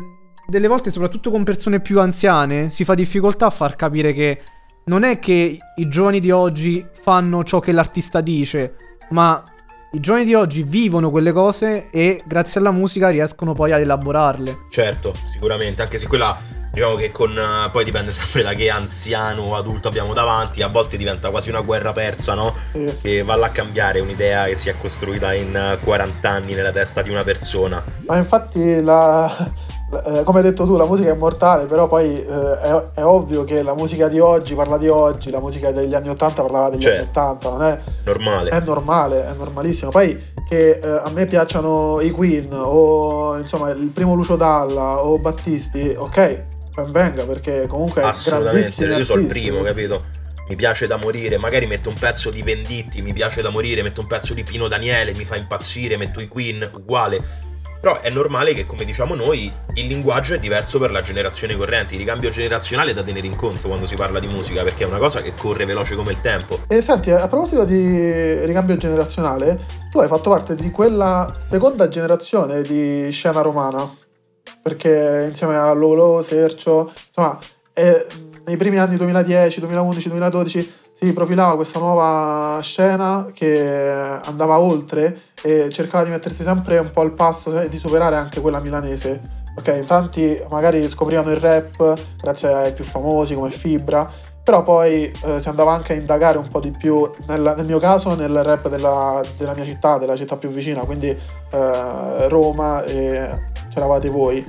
delle 0.47 0.67
volte, 0.67 0.91
soprattutto 0.91 1.29
con 1.29 1.43
persone 1.43 1.81
più 1.81 1.99
anziane, 1.99 2.69
si 2.69 2.85
fa 2.85 2.95
difficoltà 2.95 3.47
a 3.47 3.51
far 3.51 3.75
capire 3.75 4.13
che 4.13 4.41
non 4.85 5.03
è 5.03 5.19
che 5.19 5.57
i 5.75 5.87
giovani 5.89 6.21
di 6.21 6.31
oggi 6.31 6.85
fanno 6.93 7.43
ciò 7.43 7.59
che 7.59 7.73
l'artista 7.73 8.21
dice, 8.21 8.75
ma 9.09 9.43
i 9.91 9.99
giovani 9.99 10.23
di 10.23 10.33
oggi 10.33 10.63
vivono 10.63 11.11
quelle 11.11 11.33
cose 11.33 11.89
e 11.89 12.21
grazie 12.25 12.61
alla 12.61 12.71
musica 12.71 13.09
riescono 13.09 13.51
poi 13.51 13.73
ad 13.73 13.81
elaborarle. 13.81 14.67
Certo, 14.69 15.13
sicuramente, 15.33 15.81
anche 15.81 15.97
se 15.97 16.07
quella 16.07 16.37
diciamo 16.77 16.93
che 16.93 17.11
con 17.11 17.31
uh, 17.31 17.71
poi 17.71 17.83
dipende 17.83 18.11
sempre 18.13 18.43
da 18.43 18.53
che 18.53 18.69
anziano 18.69 19.41
o 19.41 19.55
adulto 19.55 19.87
abbiamo 19.87 20.13
davanti, 20.13 20.61
a 20.61 20.67
volte 20.67 20.95
diventa 20.95 21.31
quasi 21.31 21.49
una 21.49 21.61
guerra 21.61 21.91
persa, 21.91 22.35
no? 22.35 22.53
Che 23.01 23.23
va 23.23 23.33
a 23.33 23.49
cambiare 23.49 23.99
un'idea 23.99 24.45
che 24.45 24.55
si 24.55 24.69
è 24.69 24.75
costruita 24.77 25.33
in 25.33 25.79
40 25.83 26.29
anni 26.29 26.53
nella 26.53 26.71
testa 26.71 27.01
di 27.01 27.09
una 27.09 27.23
persona. 27.23 27.83
Ma 28.05 28.17
infatti 28.17 28.79
la, 28.83 29.27
eh, 30.05 30.23
come 30.23 30.39
hai 30.39 30.43
detto 30.43 30.67
tu, 30.67 30.77
la 30.77 30.85
musica 30.85 31.09
è 31.09 31.15
immortale, 31.15 31.65
però 31.65 31.87
poi 31.87 32.23
eh, 32.23 32.59
è, 32.59 32.83
è, 32.93 33.03
ovvio 33.03 33.43
che 33.43 33.63
la 33.63 33.73
musica 33.73 34.07
di 34.07 34.19
oggi 34.19 34.53
parla 34.53 34.77
di 34.77 34.87
oggi, 34.87 35.31
la 35.31 35.39
musica 35.39 35.71
degli 35.71 35.95
anni 35.95 36.09
80 36.09 36.41
parlava 36.43 36.69
degli 36.69 36.81
certo. 36.81 37.19
anni 37.19 37.37
80, 37.37 37.49
non 37.49 37.63
è 37.63 37.79
normale. 38.03 38.49
È 38.51 38.59
normale, 38.59 39.25
è 39.25 39.33
normalissimo. 39.35 39.89
Poi 39.89 40.35
che 40.47 40.79
eh, 40.81 40.87
a 40.87 41.09
me 41.09 41.25
piacciono 41.25 41.99
i 42.01 42.11
Queen 42.11 42.49
o 42.51 43.37
insomma 43.37 43.69
il 43.71 43.87
primo 43.87 44.13
Lucio 44.13 44.35
Dalla 44.35 45.03
o 45.03 45.17
Battisti, 45.19 45.93
ok, 45.97 46.46
ben 46.77 46.91
venga 46.91 47.25
perché 47.25 47.65
comunque 47.67 48.01
Assolutamente, 48.01 48.85
io 48.85 49.03
sono 49.03 49.21
il 49.21 49.27
primo, 49.27 49.61
capito? 49.61 50.03
Mi 50.47 50.55
piace 50.55 50.87
da 50.87 50.97
morire, 50.97 51.37
magari 51.37 51.65
metto 51.65 51.89
un 51.89 51.95
pezzo 51.95 52.29
di 52.29 52.41
Venditti, 52.41 53.01
mi 53.01 53.11
piace 53.11 53.41
da 53.41 53.49
morire, 53.49 53.81
metto 53.81 54.01
un 54.01 54.07
pezzo 54.07 54.33
di 54.33 54.43
Pino 54.43 54.67
Daniele, 54.67 55.13
mi 55.13 55.25
fa 55.25 55.35
impazzire, 55.35 55.97
metto 55.97 56.21
i 56.21 56.27
Queen, 56.27 56.69
uguale. 56.73 57.45
Però 57.81 57.99
è 57.99 58.09
normale 58.09 58.53
che, 58.53 58.65
come 58.65 58.85
diciamo 58.85 59.13
noi, 59.13 59.51
il 59.73 59.87
linguaggio 59.87 60.33
è 60.33 60.39
diverso 60.39 60.79
per 60.79 60.91
la 60.91 61.01
generazione 61.01 61.55
corrente. 61.55 61.93
Il 61.93 61.99
ricambio 61.99 62.29
generazionale 62.29 62.91
è 62.91 62.93
da 62.93 63.03
tenere 63.03 63.27
in 63.27 63.35
conto 63.35 63.67
quando 63.67 63.85
si 63.85 63.95
parla 63.95 64.19
di 64.19 64.27
musica, 64.27 64.63
perché 64.63 64.83
è 64.83 64.87
una 64.87 64.97
cosa 64.97 65.21
che 65.21 65.33
corre 65.35 65.65
veloce 65.65 65.95
come 65.95 66.11
il 66.11 66.21
tempo. 66.21 66.61
E 66.67 66.81
senti, 66.81 67.11
a 67.11 67.27
proposito 67.27 67.65
di 67.65 68.45
ricambio 68.45 68.77
generazionale, 68.77 69.59
tu 69.91 69.99
hai 69.99 70.07
fatto 70.07 70.29
parte 70.29 70.55
di 70.55 70.71
quella 70.71 71.35
seconda 71.37 71.87
generazione 71.87 72.61
di 72.61 73.09
scena 73.11 73.41
romana 73.41 74.05
perché 74.67 75.25
insieme 75.29 75.55
a 75.55 75.71
Lolo, 75.71 76.21
Sergio, 76.21 76.91
insomma, 77.07 77.37
eh, 77.73 78.05
nei 78.45 78.57
primi 78.57 78.77
anni 78.77 78.97
2010, 78.97 79.61
2011, 79.61 80.09
2012 80.09 80.73
si 80.93 81.13
profilava 81.13 81.55
questa 81.55 81.79
nuova 81.79 82.59
scena 82.61 83.29
che 83.31 84.19
andava 84.25 84.59
oltre 84.59 85.21
e 85.41 85.69
cercava 85.69 86.03
di 86.03 86.09
mettersi 86.09 86.43
sempre 86.43 86.79
un 86.79 86.91
po' 86.91 87.01
al 87.01 87.13
passo 87.13 87.57
e 87.61 87.69
di 87.69 87.77
superare 87.77 88.17
anche 88.17 88.41
quella 88.41 88.59
milanese. 88.59 89.45
Ok, 89.55 89.85
tanti 89.85 90.37
magari 90.49 90.87
scoprivano 90.89 91.31
il 91.31 91.37
rap 91.37 91.93
grazie 92.19 92.51
ai 92.53 92.73
più 92.73 92.83
famosi 92.83 93.35
come 93.35 93.51
Fibra, 93.51 94.11
però 94.47 94.63
poi 94.63 95.11
eh, 95.25 95.41
si 95.41 95.49
andava 95.49 95.73
anche 95.73 95.91
a 95.91 95.97
indagare 95.97 96.37
un 96.37 96.47
po' 96.47 96.61
di 96.61 96.71
più, 96.71 97.11
nel, 97.27 97.53
nel 97.57 97.65
mio 97.65 97.79
caso 97.79 98.15
nel 98.15 98.45
rap 98.45 98.69
della, 98.69 99.21
della, 99.37 99.53
mia 99.53 99.65
città, 99.65 99.97
della 99.97 100.15
città 100.15 100.37
più 100.37 100.47
vicina, 100.47 100.83
quindi 100.83 101.09
eh, 101.09 102.29
Roma 102.29 102.81
e 102.85 103.29
c'eravate 103.69 104.07
voi, 104.09 104.41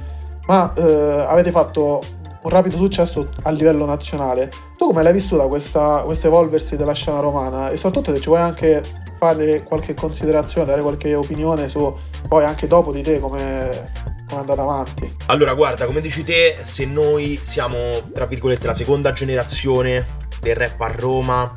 ma 0.47 0.73
eh, 0.75 1.25
avete 1.27 1.51
fatto 1.51 2.01
un 2.43 2.49
rapido 2.49 2.77
successo 2.77 3.29
a 3.43 3.51
livello 3.51 3.87
nazionale. 3.87 4.53
Tu 4.77 4.87
come 4.87 5.03
l'hai 5.03 5.13
vissuta 5.13 5.49
questa, 5.49 6.03
questo 6.05 6.29
evolversi 6.29 6.77
della 6.77 6.95
scena 6.95 7.19
romana? 7.19 7.71
E 7.71 7.77
soprattutto 7.77 8.15
se 8.15 8.21
ci 8.21 8.29
vuoi 8.29 8.41
anche 8.41 8.81
fare 9.19 9.65
qualche 9.65 9.95
considerazione, 9.95 10.65
dare 10.65 10.81
qualche 10.81 11.17
opinione 11.17 11.67
su 11.67 11.93
poi 12.29 12.45
anche 12.45 12.69
dopo 12.69 12.93
di 12.93 13.03
te 13.03 13.19
come, 13.19 13.91
come 14.29 14.55
è 14.55 14.59
avanti? 14.59 15.17
Allora 15.27 15.55
guarda, 15.55 15.87
come 15.87 16.01
dici 16.01 16.23
te, 16.23 16.59
se 16.63 16.85
noi 16.85 17.39
siamo 17.41 18.11
tra 18.13 18.27
virgolette 18.27 18.67
la 18.67 18.75
seconda 18.75 19.13
generazione 19.13 20.17
del 20.41 20.55
rap 20.55 20.81
a 20.81 20.89
Roma, 20.89 21.53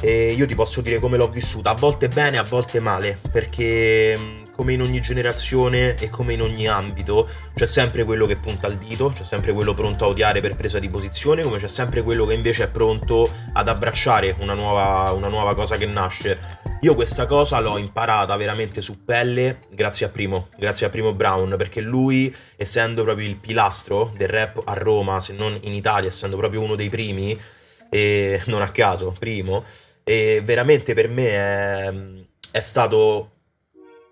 eh, 0.00 0.32
io 0.32 0.46
ti 0.46 0.54
posso 0.54 0.80
dire 0.80 0.98
come 0.98 1.16
l'ho 1.16 1.28
vissuta, 1.28 1.70
a 1.70 1.74
volte 1.74 2.08
bene, 2.08 2.38
a 2.38 2.42
volte 2.42 2.80
male, 2.80 3.18
perché 3.32 4.39
come 4.60 4.74
in 4.74 4.82
ogni 4.82 5.00
generazione 5.00 5.96
e 5.96 6.10
come 6.10 6.34
in 6.34 6.42
ogni 6.42 6.68
ambito, 6.68 7.26
c'è 7.54 7.64
sempre 7.64 8.04
quello 8.04 8.26
che 8.26 8.36
punta 8.36 8.66
il 8.66 8.76
dito, 8.76 9.10
c'è 9.16 9.24
sempre 9.24 9.54
quello 9.54 9.72
pronto 9.72 10.04
a 10.04 10.08
odiare 10.08 10.42
per 10.42 10.54
presa 10.54 10.78
di 10.78 10.90
posizione, 10.90 11.42
come 11.42 11.56
c'è 11.56 11.66
sempre 11.66 12.02
quello 12.02 12.26
che 12.26 12.34
invece 12.34 12.64
è 12.64 12.68
pronto 12.68 13.30
ad 13.54 13.68
abbracciare 13.68 14.36
una 14.40 14.52
nuova, 14.52 15.12
una 15.12 15.28
nuova 15.28 15.54
cosa 15.54 15.78
che 15.78 15.86
nasce. 15.86 16.38
Io 16.82 16.94
questa 16.94 17.24
cosa 17.24 17.58
l'ho 17.58 17.78
imparata 17.78 18.36
veramente 18.36 18.82
su 18.82 19.02
pelle 19.02 19.60
grazie 19.70 20.04
a 20.04 20.10
Primo, 20.10 20.48
grazie 20.58 20.84
a 20.84 20.90
Primo 20.90 21.14
Brown, 21.14 21.54
perché 21.56 21.80
lui, 21.80 22.34
essendo 22.54 23.02
proprio 23.02 23.26
il 23.28 23.36
pilastro 23.36 24.12
del 24.14 24.28
rap 24.28 24.60
a 24.62 24.74
Roma, 24.74 25.20
se 25.20 25.32
non 25.32 25.56
in 25.62 25.72
Italia, 25.72 26.10
essendo 26.10 26.36
proprio 26.36 26.60
uno 26.60 26.74
dei 26.74 26.90
primi, 26.90 27.40
e 27.88 28.42
non 28.44 28.60
a 28.60 28.70
caso, 28.70 29.16
primo, 29.18 29.64
e 30.04 30.42
veramente 30.44 30.92
per 30.92 31.08
me 31.08 31.30
è, 31.30 31.92
è 32.50 32.60
stato 32.60 33.36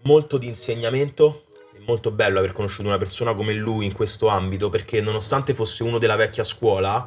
molto 0.08 0.38
di 0.38 0.48
insegnamento. 0.48 1.44
È 1.74 1.80
molto 1.86 2.10
bello 2.10 2.38
aver 2.38 2.52
conosciuto 2.52 2.88
una 2.88 2.96
persona 2.96 3.34
come 3.34 3.52
lui 3.52 3.84
in 3.84 3.92
questo 3.92 4.28
ambito 4.28 4.70
perché 4.70 5.02
nonostante 5.02 5.52
fosse 5.52 5.82
uno 5.82 5.98
della 5.98 6.16
vecchia 6.16 6.44
scuola, 6.44 7.06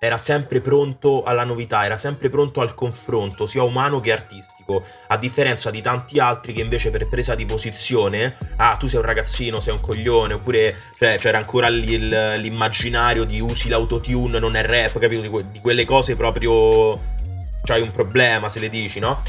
era 0.00 0.18
sempre 0.18 0.60
pronto 0.60 1.22
alla 1.22 1.44
novità, 1.44 1.84
era 1.84 1.96
sempre 1.96 2.28
pronto 2.28 2.60
al 2.60 2.74
confronto, 2.74 3.46
sia 3.46 3.62
umano 3.62 4.00
che 4.00 4.12
artistico, 4.12 4.82
a 5.06 5.16
differenza 5.16 5.70
di 5.70 5.80
tanti 5.80 6.18
altri 6.18 6.52
che 6.52 6.60
invece 6.60 6.90
per 6.90 7.08
presa 7.08 7.34
di 7.36 7.46
posizione, 7.46 8.36
ah 8.56 8.76
tu 8.76 8.88
sei 8.88 8.98
un 8.98 9.06
ragazzino, 9.06 9.60
sei 9.60 9.72
un 9.72 9.80
coglione, 9.80 10.34
oppure 10.34 10.76
cioè, 10.98 11.16
c'era 11.18 11.38
ancora 11.38 11.68
l'immaginario 11.68 13.24
di 13.24 13.40
usi 13.40 13.68
l'autotune, 13.68 14.38
non 14.38 14.56
è 14.56 14.62
rap, 14.62 14.98
capito? 14.98 15.22
Di, 15.22 15.28
que- 15.28 15.50
di 15.50 15.60
quelle 15.60 15.84
cose 15.84 16.16
proprio... 16.16 17.14
C'hai 17.62 17.80
un 17.82 17.90
problema 17.90 18.48
se 18.48 18.60
le 18.60 18.68
dici, 18.68 19.00
no? 19.00 19.22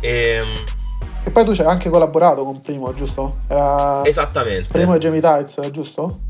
E 0.00 0.08
ehm, 0.08 0.83
e 1.24 1.30
poi 1.30 1.44
tu 1.44 1.54
ci 1.54 1.62
hai 1.62 1.66
anche 1.66 1.88
collaborato 1.88 2.44
con 2.44 2.60
Primo, 2.60 2.92
giusto? 2.92 3.32
Era 3.48 4.04
Esattamente. 4.04 4.68
Primo 4.68 4.94
e 4.94 4.98
Jamie 4.98 5.20
Tights, 5.20 5.70
giusto? 5.70 6.20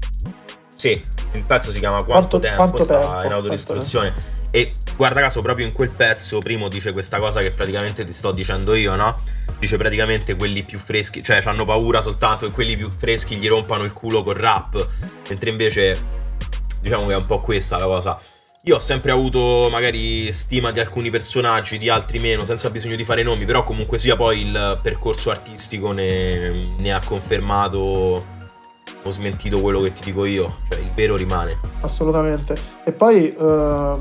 Sì, 0.74 1.02
il 1.32 1.44
pezzo 1.44 1.72
si 1.72 1.80
chiama 1.80 2.04
Quanto, 2.04 2.38
quanto 2.38 2.40
tempo 2.40 2.56
quanto 2.56 2.84
sta 2.84 3.00
tempo, 3.00 3.26
in 3.26 3.32
autodistruzione. 3.32 4.12
E 4.50 4.72
guarda 4.96 5.20
caso, 5.20 5.42
proprio 5.42 5.66
in 5.66 5.72
quel 5.72 5.90
pezzo, 5.90 6.38
Primo 6.38 6.68
dice 6.68 6.92
questa 6.92 7.18
cosa 7.18 7.40
che 7.40 7.50
praticamente 7.50 8.04
ti 8.04 8.12
sto 8.12 8.30
dicendo 8.30 8.74
io, 8.74 8.94
no? 8.94 9.22
Dice 9.58 9.76
praticamente 9.76 10.36
quelli 10.36 10.62
più 10.62 10.78
freschi, 10.78 11.24
cioè 11.24 11.40
hanno 11.44 11.64
paura 11.64 12.00
soltanto 12.00 12.46
che 12.46 12.52
quelli 12.52 12.76
più 12.76 12.88
freschi 12.88 13.34
gli 13.34 13.48
rompano 13.48 13.82
il 13.82 13.92
culo 13.92 14.22
col 14.22 14.36
rap. 14.36 14.86
Mentre 15.28 15.50
invece, 15.50 16.00
diciamo 16.80 17.06
che 17.06 17.14
è 17.14 17.16
un 17.16 17.26
po' 17.26 17.40
questa 17.40 17.78
la 17.78 17.86
cosa. 17.86 18.16
Io 18.66 18.76
ho 18.76 18.78
sempre 18.78 19.10
avuto 19.10 19.68
magari 19.70 20.32
stima 20.32 20.70
di 20.70 20.80
alcuni 20.80 21.10
personaggi, 21.10 21.76
di 21.76 21.90
altri 21.90 22.18
meno, 22.18 22.44
senza 22.44 22.70
bisogno 22.70 22.96
di 22.96 23.04
fare 23.04 23.22
nomi, 23.22 23.44
però 23.44 23.62
comunque 23.62 23.98
sia 23.98 24.16
poi 24.16 24.40
il 24.40 24.78
percorso 24.80 25.30
artistico 25.30 25.92
ne, 25.92 26.68
ne 26.78 26.92
ha 26.94 27.02
confermato 27.04 27.78
o 29.02 29.10
smentito 29.10 29.60
quello 29.60 29.82
che 29.82 29.92
ti 29.92 30.04
dico 30.04 30.24
io, 30.24 30.50
cioè 30.66 30.78
il 30.78 30.90
vero 30.94 31.14
rimane. 31.14 31.60
Assolutamente. 31.82 32.56
E 32.84 32.92
poi, 32.92 33.34
eh, 33.34 33.96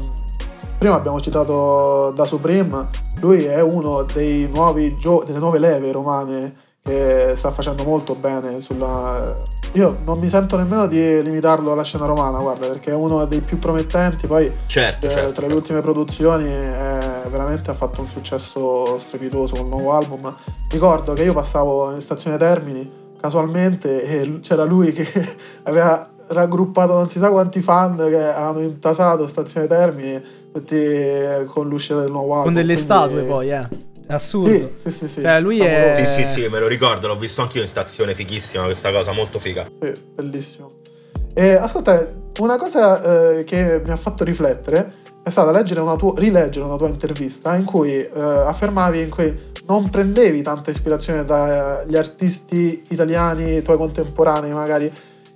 prima 0.77 0.95
abbiamo 0.95 1.19
citato 1.19 2.13
da 2.15 2.23
Supreme, 2.23 2.87
lui 3.19 3.43
è 3.43 3.61
uno 3.61 4.05
dei 4.13 4.47
nuovi 4.47 4.95
gio- 4.95 5.23
delle 5.25 5.39
nuove 5.39 5.59
leve 5.59 5.91
romane 5.91 6.62
che 6.83 7.33
sta 7.35 7.51
facendo 7.51 7.83
molto 7.83 8.13
bene 8.13 8.59
sulla... 8.59 9.35
Io 9.73 9.99
non 10.05 10.19
mi 10.19 10.27
sento 10.27 10.57
nemmeno 10.57 10.85
di 10.85 11.23
limitarlo 11.23 11.71
alla 11.71 11.83
scena 11.83 12.05
romana, 12.05 12.39
guarda, 12.39 12.67
perché 12.67 12.91
è 12.91 12.93
uno 12.93 13.25
dei 13.25 13.39
più 13.39 13.57
promettenti, 13.57 14.27
poi 14.27 14.53
certo, 14.65 15.05
eh, 15.05 15.09
certo, 15.09 15.31
tra 15.31 15.33
certo. 15.33 15.47
le 15.47 15.53
ultime 15.53 15.81
produzioni 15.81 16.45
eh, 16.45 17.29
veramente 17.29 17.71
ha 17.71 17.73
fatto 17.73 18.01
un 18.01 18.07
successo 18.09 18.97
strepitoso 18.99 19.55
con 19.55 19.65
il 19.65 19.71
nuovo 19.71 19.93
album. 19.93 20.31
Ricordo 20.69 21.13
che 21.13 21.23
io 21.23 21.33
passavo 21.33 21.93
in 21.93 22.01
stazione 22.01 22.37
Termini 22.37 23.01
casualmente 23.19 24.03
e 24.03 24.39
c'era 24.41 24.65
lui 24.65 24.91
che 24.91 25.07
aveva 25.63 26.09
raggruppato 26.27 26.93
non 26.93 27.07
si 27.07 27.19
sa 27.19 27.29
quanti 27.29 27.61
fan 27.61 27.95
che 27.95 28.17
avevano 28.17 28.59
intasato 28.59 29.27
stazione 29.27 29.67
Termini 29.67 30.21
tutti 30.51 30.75
eh, 30.75 31.45
con 31.47 31.67
l'uscita 31.67 31.99
del 31.99 32.11
nuovo 32.11 32.33
album. 32.33 32.43
Con 32.43 32.53
delle 32.53 32.73
quindi- 32.73 32.81
statue 32.81 33.23
poi, 33.23 33.49
eh. 33.49 33.91
Assurdo. 34.07 34.49
Sì, 34.49 34.69
sì, 34.77 34.91
sì, 34.91 35.07
sì. 35.07 35.21
Cioè, 35.21 35.39
lui 35.39 35.59
è-. 35.59 36.03
Sì, 36.05 36.21
sì, 36.21 36.27
sì, 36.27 36.47
me 36.47 36.59
lo 36.59 36.67
ricordo, 36.67 37.07
l'ho 37.07 37.17
visto 37.17 37.41
anch'io 37.41 37.61
in 37.61 37.67
stazione, 37.67 38.13
fighissima 38.13 38.63
questa 38.65 38.91
cosa, 38.91 39.11
molto 39.11 39.39
figa. 39.39 39.67
Sì, 39.81 39.93
bellissimo. 40.15 40.69
E 41.33 41.53
ascolta, 41.53 42.11
una 42.39 42.57
cosa 42.57 43.37
eh, 43.37 43.43
che 43.43 43.81
mi 43.83 43.91
ha 43.91 43.95
fatto 43.95 44.23
riflettere 44.23 45.01
è 45.23 45.29
stata 45.29 45.51
leggere 45.51 45.79
una 45.79 45.95
tua, 45.95 46.13
rileggere 46.17 46.65
una 46.65 46.75
tua 46.75 46.89
intervista 46.89 47.55
in 47.55 47.63
cui 47.63 47.93
eh, 47.93 48.11
affermavi 48.13 49.01
in 49.01 49.09
cui 49.09 49.51
non 49.67 49.89
prendevi 49.89 50.41
tanta 50.41 50.69
ispirazione 50.69 51.23
dagli 51.23 51.95
artisti 51.95 52.83
italiani, 52.89 53.61
tuoi 53.61 53.77
contemporanei 53.77 54.51
magari, 54.51 54.91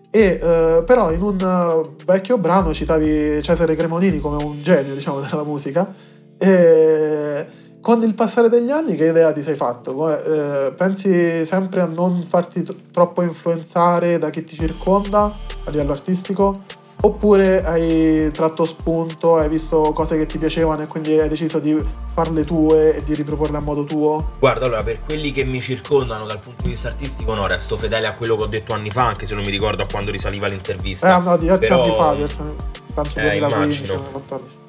e 0.10 0.40
eh, 0.42 0.84
però 0.86 1.12
in 1.12 1.22
un 1.22 1.40
eh, 1.40 2.04
vecchio 2.06 2.38
brano 2.38 2.74
citavi 2.74 3.42
Cesare 3.42 3.76
Cremonini 3.76 4.20
come 4.20 4.44
un 4.44 4.62
genio, 4.62 4.94
diciamo, 4.94 5.22
della 5.22 5.44
musica. 5.44 5.94
E 6.38 7.46
con 7.88 8.04
il 8.04 8.16
passare 8.16 8.50
degli 8.50 8.70
anni, 8.70 8.96
che 8.98 9.06
idea 9.06 9.32
ti 9.32 9.42
sei 9.42 9.56
fatto? 9.56 10.10
Eh, 10.10 10.74
pensi 10.74 11.46
sempre 11.46 11.80
a 11.80 11.86
non 11.86 12.22
farti 12.28 12.62
tro- 12.62 12.76
troppo 12.92 13.22
influenzare 13.22 14.18
da 14.18 14.30
chi 14.30 14.44
ti 14.44 14.58
circonda 14.58 15.24
a 15.64 15.70
livello 15.70 15.94
artistico? 15.94 16.64
Oppure 17.00 17.64
hai 17.64 18.30
tratto 18.34 18.66
spunto, 18.66 19.38
hai 19.38 19.48
visto 19.48 19.94
cose 19.94 20.18
che 20.18 20.26
ti 20.26 20.38
piacevano 20.38 20.82
e 20.82 20.88
quindi 20.88 21.18
hai 21.18 21.30
deciso 21.30 21.60
di 21.60 21.82
farle 22.08 22.44
tue 22.44 22.98
e 22.98 23.04
di 23.06 23.14
riproporle 23.14 23.56
a 23.56 23.62
modo 23.62 23.86
tuo? 23.86 24.32
Guarda, 24.38 24.66
allora, 24.66 24.84
per 24.84 25.00
quelli 25.06 25.32
che 25.32 25.46
mi 25.46 25.62
circondano 25.62 26.26
dal 26.26 26.40
punto 26.40 26.64
di 26.64 26.70
vista 26.72 26.90
artistico, 26.90 27.36
no, 27.36 27.48
resto 27.48 27.78
fedele 27.78 28.08
a 28.08 28.16
quello 28.16 28.36
che 28.36 28.44
ho 28.44 28.48
detto 28.48 28.74
anni 28.74 28.90
fa, 28.92 29.06
anche 29.06 29.26
se 29.26 29.34
non 29.34 29.46
mi 29.46 29.50
ricordo 29.50 29.84
a 29.84 29.88
quando 29.90 30.12
risaliva 30.12 30.48
l'intervista. 30.48 31.18
Eh, 31.18 31.22
no, 31.22 31.38
diversi 31.38 31.70
Però- 31.70 31.84
anni 31.84 31.94
fa, 31.96 32.14
diversi 32.16 32.40
anni, 32.42 32.56
penso 32.94 33.18
Eh, 33.18 33.22
2015, 33.40 33.54
immagino. 33.56 33.94
2014. 33.94 34.66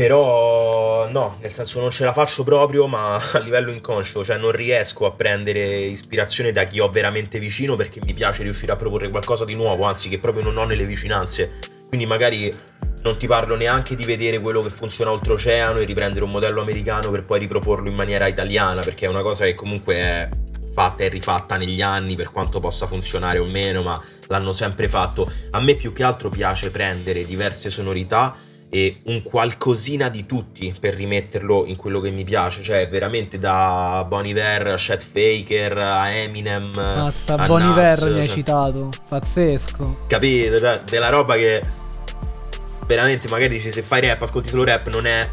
Però 0.00 1.10
no, 1.10 1.36
nel 1.42 1.50
senso 1.50 1.78
non 1.78 1.90
ce 1.90 2.04
la 2.04 2.14
faccio 2.14 2.42
proprio, 2.42 2.86
ma 2.86 3.20
a 3.34 3.38
livello 3.38 3.70
inconscio, 3.70 4.24
cioè 4.24 4.38
non 4.38 4.50
riesco 4.50 5.04
a 5.04 5.10
prendere 5.10 5.60
ispirazione 5.60 6.52
da 6.52 6.64
chi 6.64 6.80
ho 6.80 6.88
veramente 6.88 7.38
vicino 7.38 7.76
perché 7.76 8.00
mi 8.06 8.14
piace 8.14 8.42
riuscire 8.42 8.72
a 8.72 8.76
proporre 8.76 9.10
qualcosa 9.10 9.44
di 9.44 9.54
nuovo, 9.54 9.84
anzi 9.84 10.08
che 10.08 10.18
proprio 10.18 10.42
non 10.42 10.56
ho 10.56 10.64
nelle 10.64 10.86
vicinanze. 10.86 11.58
Quindi 11.86 12.06
magari 12.06 12.50
non 13.02 13.18
ti 13.18 13.26
parlo 13.26 13.56
neanche 13.56 13.94
di 13.94 14.06
vedere 14.06 14.40
quello 14.40 14.62
che 14.62 14.70
funziona 14.70 15.10
oltreoceano 15.10 15.80
e 15.80 15.84
riprendere 15.84 16.24
un 16.24 16.30
modello 16.30 16.62
americano 16.62 17.10
per 17.10 17.26
poi 17.26 17.40
riproporlo 17.40 17.90
in 17.90 17.94
maniera 17.94 18.26
italiana, 18.26 18.80
perché 18.80 19.04
è 19.04 19.08
una 19.10 19.20
cosa 19.20 19.44
che 19.44 19.54
comunque 19.54 19.94
è 19.96 20.28
fatta 20.72 21.04
e 21.04 21.08
rifatta 21.08 21.58
negli 21.58 21.82
anni 21.82 22.16
per 22.16 22.30
quanto 22.30 22.58
possa 22.58 22.86
funzionare 22.86 23.38
o 23.38 23.44
meno, 23.44 23.82
ma 23.82 24.02
l'hanno 24.28 24.52
sempre 24.52 24.88
fatto. 24.88 25.30
A 25.50 25.60
me 25.60 25.74
più 25.74 25.92
che 25.92 26.04
altro 26.04 26.30
piace 26.30 26.70
prendere 26.70 27.26
diverse 27.26 27.68
sonorità 27.68 28.48
e 28.72 29.00
un 29.06 29.22
qualcosina 29.22 30.08
di 30.08 30.24
tutti 30.26 30.72
per 30.78 30.94
rimetterlo 30.94 31.66
in 31.66 31.74
quello 31.74 32.00
che 32.00 32.10
mi 32.10 32.22
piace, 32.22 32.62
cioè 32.62 32.88
veramente 32.88 33.36
da 33.38 34.04
Bon 34.08 34.24
Iver 34.24 34.68
a 34.68 34.76
Chet 34.76 35.04
Faker 35.04 35.76
a 35.76 36.08
Eminem 36.10 36.70
Mazza, 36.72 37.34
a 37.34 37.46
Bon 37.46 37.60
Iver 37.60 37.98
Nas, 37.98 38.02
mi 38.02 38.20
hai 38.20 38.26
cioè, 38.26 38.36
citato. 38.36 38.90
Pazzesco. 39.08 39.96
capito? 40.06 40.60
Cioè, 40.60 40.82
della 40.84 41.08
roba 41.08 41.34
che 41.34 41.60
veramente 42.86 43.28
magari 43.28 43.56
dici 43.56 43.72
se 43.72 43.82
fai 43.82 44.06
rap, 44.06 44.22
ascolti 44.22 44.50
solo 44.50 44.64
rap, 44.64 44.88
non 44.88 45.04
è 45.04 45.28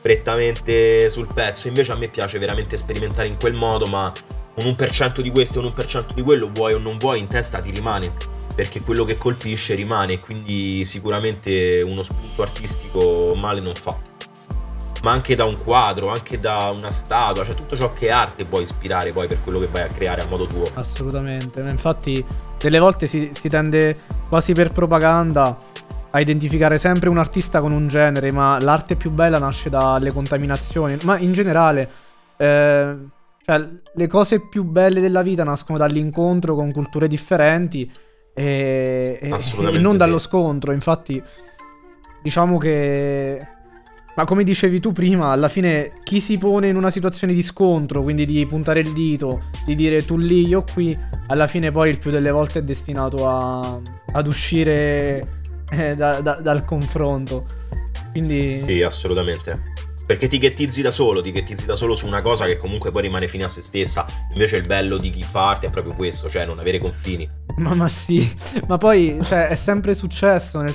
prettamente 0.00 1.10
sul 1.10 1.26
pezzo, 1.32 1.66
invece 1.66 1.90
a 1.90 1.96
me 1.96 2.06
piace 2.06 2.38
veramente 2.38 2.76
sperimentare 2.76 3.26
in 3.26 3.36
quel 3.36 3.52
modo, 3.52 3.86
ma 3.86 4.12
un 4.54 4.64
1% 4.64 5.20
di 5.20 5.30
questo 5.30 5.60
e 5.60 5.64
un 5.64 5.72
1% 5.76 6.14
di 6.14 6.22
quello, 6.22 6.48
vuoi 6.52 6.74
o 6.74 6.78
non 6.78 6.98
vuoi, 6.98 7.18
in 7.18 7.26
testa 7.26 7.58
ti 7.58 7.70
rimane. 7.70 8.37
Perché 8.58 8.80
quello 8.80 9.04
che 9.04 9.16
colpisce 9.16 9.76
rimane, 9.76 10.18
quindi 10.18 10.84
sicuramente 10.84 11.80
uno 11.80 12.02
spunto 12.02 12.42
artistico 12.42 13.32
male 13.36 13.60
non 13.60 13.76
fa. 13.76 13.96
Ma 15.04 15.12
anche 15.12 15.36
da 15.36 15.44
un 15.44 15.62
quadro, 15.62 16.08
anche 16.08 16.40
da 16.40 16.74
una 16.76 16.90
statua, 16.90 17.44
cioè 17.44 17.54
tutto 17.54 17.76
ciò 17.76 17.92
che 17.92 18.08
è 18.08 18.10
arte 18.10 18.46
può 18.46 18.58
ispirare 18.58 19.12
poi 19.12 19.28
per 19.28 19.44
quello 19.44 19.60
che 19.60 19.68
vai 19.68 19.82
a 19.82 19.86
creare 19.86 20.22
a 20.22 20.26
modo 20.26 20.48
tuo. 20.48 20.68
Assolutamente. 20.74 21.60
Infatti, 21.60 22.24
delle 22.58 22.80
volte 22.80 23.06
si, 23.06 23.30
si 23.32 23.48
tende 23.48 23.96
quasi 24.28 24.54
per 24.54 24.70
propaganda 24.70 25.56
a 26.10 26.18
identificare 26.18 26.78
sempre 26.78 27.10
un 27.10 27.18
artista 27.18 27.60
con 27.60 27.70
un 27.70 27.86
genere, 27.86 28.32
ma 28.32 28.60
l'arte 28.60 28.96
più 28.96 29.12
bella 29.12 29.38
nasce 29.38 29.70
dalle 29.70 30.10
contaminazioni. 30.10 30.98
Ma 31.04 31.16
in 31.18 31.32
generale, 31.32 31.88
eh, 32.36 32.96
cioè, 33.44 33.68
le 33.94 34.06
cose 34.08 34.40
più 34.40 34.64
belle 34.64 35.00
della 35.00 35.22
vita 35.22 35.44
nascono 35.44 35.78
dall'incontro 35.78 36.56
con 36.56 36.72
culture 36.72 37.06
differenti 37.06 37.88
e, 38.38 39.18
e- 39.20 39.28
non 39.78 39.92
sì. 39.92 39.96
dallo 39.96 40.18
scontro. 40.18 40.72
Infatti, 40.72 41.20
diciamo 42.22 42.56
che. 42.58 43.46
Ma 44.14 44.24
come 44.24 44.42
dicevi 44.42 44.80
tu 44.80 44.90
prima, 44.90 45.30
alla 45.30 45.48
fine 45.48 45.92
chi 46.02 46.18
si 46.18 46.38
pone 46.38 46.68
in 46.68 46.74
una 46.76 46.90
situazione 46.90 47.32
di 47.32 47.42
scontro, 47.42 48.02
quindi 48.02 48.26
di 48.26 48.44
puntare 48.46 48.80
il 48.80 48.92
dito, 48.92 49.44
di 49.64 49.76
dire 49.76 50.04
tu 50.04 50.16
lì, 50.16 50.44
io 50.44 50.64
qui, 50.72 50.96
alla 51.28 51.46
fine 51.46 51.70
poi 51.70 51.90
il 51.90 51.98
più 51.98 52.10
delle 52.10 52.32
volte 52.32 52.58
è 52.58 52.62
destinato 52.62 53.28
a, 53.28 53.80
ad 54.12 54.26
uscire 54.26 55.22
eh, 55.70 55.94
da- 55.94 56.20
da- 56.20 56.40
dal 56.40 56.64
confronto. 56.64 57.46
Quindi... 58.10 58.60
Sì, 58.66 58.82
assolutamente. 58.82 59.74
Perché 60.08 60.26
ti 60.26 60.38
ghettizzi 60.38 60.80
da 60.80 60.90
solo, 60.90 61.20
ti 61.20 61.30
ghettizzi 61.32 61.66
da 61.66 61.74
solo 61.74 61.94
su 61.94 62.06
una 62.06 62.22
cosa 62.22 62.46
che 62.46 62.56
comunque 62.56 62.90
poi 62.90 63.02
rimane 63.02 63.28
fine 63.28 63.44
a 63.44 63.48
se 63.48 63.60
stessa. 63.60 64.06
Invece 64.32 64.56
il 64.56 64.64
bello 64.64 64.96
di 64.96 65.10
chi 65.10 65.22
fa 65.22 65.50
arte 65.50 65.66
è 65.66 65.70
proprio 65.70 65.94
questo, 65.94 66.30
cioè 66.30 66.46
non 66.46 66.58
avere 66.58 66.78
confini. 66.78 67.28
Ma, 67.58 67.74
ma 67.74 67.88
sì, 67.88 68.34
ma 68.68 68.78
poi 68.78 69.18
cioè, 69.22 69.48
è 69.48 69.54
sempre 69.54 69.92
successo. 69.92 70.62
nel- 70.62 70.74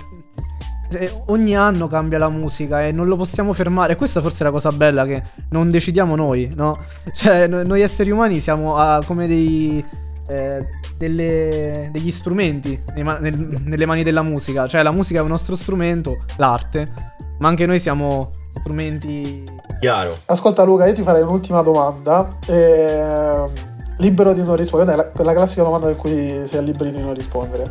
Ogni 1.29 1.55
anno 1.55 1.87
cambia 1.87 2.19
la 2.19 2.29
musica 2.29 2.83
e 2.83 2.91
non 2.91 3.07
lo 3.07 3.15
possiamo 3.15 3.53
fermare. 3.53 3.95
Questa 3.95 4.21
forse 4.21 4.41
è 4.41 4.43
la 4.43 4.51
cosa 4.51 4.69
bella 4.71 5.07
che 5.07 5.23
non 5.49 5.71
decidiamo 5.71 6.15
noi, 6.15 6.51
no? 6.53 6.85
Cioè, 7.11 7.47
no- 7.47 7.63
noi 7.63 7.81
esseri 7.81 8.11
umani 8.11 8.39
siamo 8.39 8.75
ah, 8.77 9.03
come 9.03 9.27
dei. 9.27 9.83
eh, 10.29 10.59
delle- 10.97 11.89
degli 11.91 12.11
strumenti 12.11 12.79
ma- 13.03 13.17
nel- 13.17 13.59
nelle 13.65 13.85
mani 13.85 14.03
della 14.03 14.21
musica. 14.21 14.67
Cioè, 14.67 14.83
la 14.83 14.91
musica 14.91 15.19
è 15.19 15.21
un 15.23 15.27
nostro 15.29 15.55
strumento, 15.55 16.23
l'arte, 16.37 17.12
ma 17.43 17.49
anche 17.49 17.65
noi 17.65 17.77
siamo 17.77 18.29
strumenti. 18.57 19.43
Chiaro. 19.81 20.15
Ascolta 20.27 20.63
Luca, 20.63 20.87
io 20.87 20.93
ti 20.93 21.01
farei 21.01 21.23
un'ultima 21.23 21.61
domanda. 21.61 22.37
ehm, 22.47 23.51
libero 23.97 24.31
di 24.31 24.43
non 24.45 24.55
rispondere, 24.55 24.91
Quella 24.91 24.93
è 24.93 24.95
la- 25.05 25.11
quella 25.11 25.33
classica 25.33 25.61
domanda 25.63 25.87
per 25.87 25.97
cui 25.97 26.47
sei 26.47 26.63
liberi 26.63 26.91
di 26.93 27.01
non 27.01 27.13
rispondere. 27.13 27.63
Ah, 27.63 27.67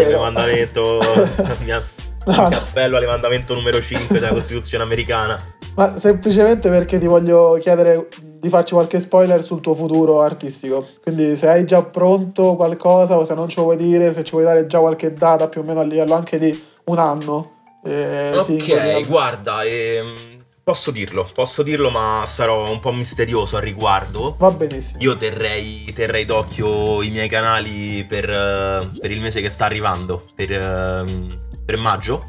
il 0.00 0.04
Ovvero, 0.04 0.20
mandamento. 0.20 0.98
mi, 1.64 1.70
a- 1.72 1.82
No, 2.26 2.34
no. 2.34 2.56
appello 2.56 2.96
all'emendamento 2.96 3.54
numero 3.54 3.80
5 3.80 4.18
della 4.18 4.32
Costituzione 4.32 4.82
americana. 4.84 5.38
ma 5.74 5.98
semplicemente 5.98 6.68
perché 6.70 6.98
ti 6.98 7.06
voglio 7.06 7.58
chiedere 7.60 8.08
di 8.40 8.48
farci 8.48 8.74
qualche 8.74 8.98
spoiler 9.00 9.42
sul 9.44 9.60
tuo 9.60 9.74
futuro 9.74 10.22
artistico. 10.22 10.86
Quindi 11.02 11.36
se 11.36 11.48
hai 11.48 11.64
già 11.64 11.82
pronto 11.82 12.54
qualcosa 12.56 13.16
o 13.16 13.24
se 13.24 13.34
non 13.34 13.48
ce 13.48 13.56
lo 13.58 13.64
vuoi 13.64 13.76
dire, 13.76 14.12
se 14.12 14.22
ci 14.24 14.30
vuoi 14.32 14.44
dare 14.44 14.66
già 14.66 14.78
qualche 14.78 15.12
data 15.14 15.48
più 15.48 15.60
o 15.62 15.64
meno 15.64 15.80
a 15.80 15.84
livello 15.84 16.14
anche 16.14 16.38
di 16.38 16.64
un 16.84 16.98
anno. 16.98 17.50
Eh, 17.86 18.36
ok, 18.36 19.06
guarda, 19.06 19.62
ehm, 19.62 20.14
posso 20.62 20.90
dirlo, 20.90 21.28
posso 21.32 21.62
dirlo, 21.62 21.90
ma 21.90 22.24
sarò 22.26 22.70
un 22.70 22.80
po' 22.80 22.92
misterioso 22.92 23.56
al 23.56 23.62
riguardo. 23.62 24.34
Va 24.38 24.50
benissimo. 24.50 24.98
Io 25.00 25.16
terrei, 25.16 25.92
terrei 25.94 26.24
d'occhio 26.24 27.02
i 27.02 27.10
miei 27.10 27.28
canali 27.28 28.04
per, 28.04 28.28
eh, 28.28 28.90
per 29.00 29.10
il 29.10 29.20
mese 29.20 29.40
che 29.40 29.48
sta 29.48 29.64
arrivando, 29.64 30.24
per, 30.34 30.52
ehm, 30.52 31.38
per 31.64 31.76
maggio, 31.78 32.26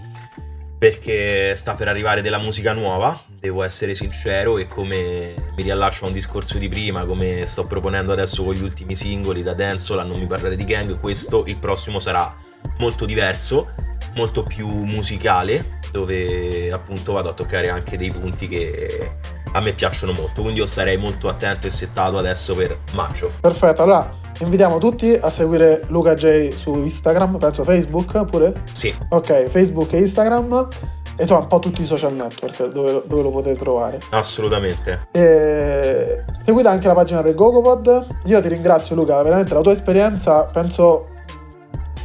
perché 0.78 1.56
sta 1.56 1.74
per 1.74 1.88
arrivare 1.88 2.22
della 2.22 2.38
musica 2.38 2.74
nuova, 2.74 3.20
devo 3.40 3.64
essere 3.64 3.96
sincero, 3.96 4.60
e 4.60 4.68
come 4.68 5.34
mi 5.56 5.64
riallaccio 5.64 6.06
a 6.06 6.08
un 6.08 6.14
discorso 6.14 6.60
di 6.60 6.70
prima, 6.70 7.06
come 7.06 7.44
sto 7.48 7.66
proponendo 7.66 8.12
adesso 8.12 8.44
con 8.44 8.54
gli 8.54 8.62
ultimi 8.62 8.96
singoli 8.96 9.42
da 9.42 9.54
Dancehall 9.54 10.00
a 10.00 10.04
non 10.04 10.20
mi 10.20 10.28
parlare 10.28 10.56
di 10.56 10.66
gang, 10.66 11.00
questo, 11.00 11.44
il 11.48 11.58
prossimo 11.58 12.00
sarà 12.00 12.36
molto 12.78 13.06
diverso, 13.06 13.74
molto 14.18 14.42
più 14.44 14.68
musicale, 14.68 15.80
dove 15.92 16.72
appunto 16.72 17.14
vado 17.14 17.30
a 17.30 17.34
toccare 17.34 17.70
anche 17.70 17.98
dei 17.98 18.12
punti 18.12 18.48
che 18.48 19.12
a 19.54 19.62
me 19.62 19.74
piacciono 19.74 20.12
molto, 20.12 20.42
quindi 20.42 20.60
io 20.60 20.66
sarei 20.66 20.98
molto 20.98 21.30
attento 21.30 21.68
e 21.68 21.70
settato 21.70 22.18
adesso 22.18 22.56
per 22.56 22.78
maggio. 22.94 23.32
Perfetto, 23.40 23.84
allora 23.84 24.12
invitiamo 24.40 24.80
tutti 24.80 25.14
a 25.14 25.30
seguire 25.30 25.84
Luca 25.88 26.16
J 26.16 26.50
su 26.56 26.74
Instagram, 26.74 27.38
penso 27.38 27.64
Facebook 27.64 28.26
pure. 28.26 28.54
Sì, 28.72 28.94
Ok, 29.10 29.46
Facebook 29.48 29.94
e 29.94 30.00
Instagram. 30.00 30.68
e 31.16 31.22
insomma 31.24 31.42
un 31.42 31.48
po' 31.48 31.60
tutti 31.60 31.82
i 31.82 31.86
social 31.86 32.14
network 32.14 32.68
dove, 32.68 33.02
dove 33.08 33.22
lo 33.24 33.32
potete 33.32 33.58
trovare. 33.58 34.00
Assolutamente. 34.12 35.08
E 35.12 36.24
seguite 36.44 36.68
anche 36.68 36.86
la 36.88 36.94
pagina 36.94 37.22
del 37.22 37.34
GoGoPod. 37.34 38.08
Io 38.26 38.42
ti 38.42 38.48
ringrazio 38.50 38.96
Luca, 38.96 39.22
veramente 39.24 39.54
la 39.54 39.62
tua 39.62 39.72
esperienza 39.74 40.44
penso 40.44 41.08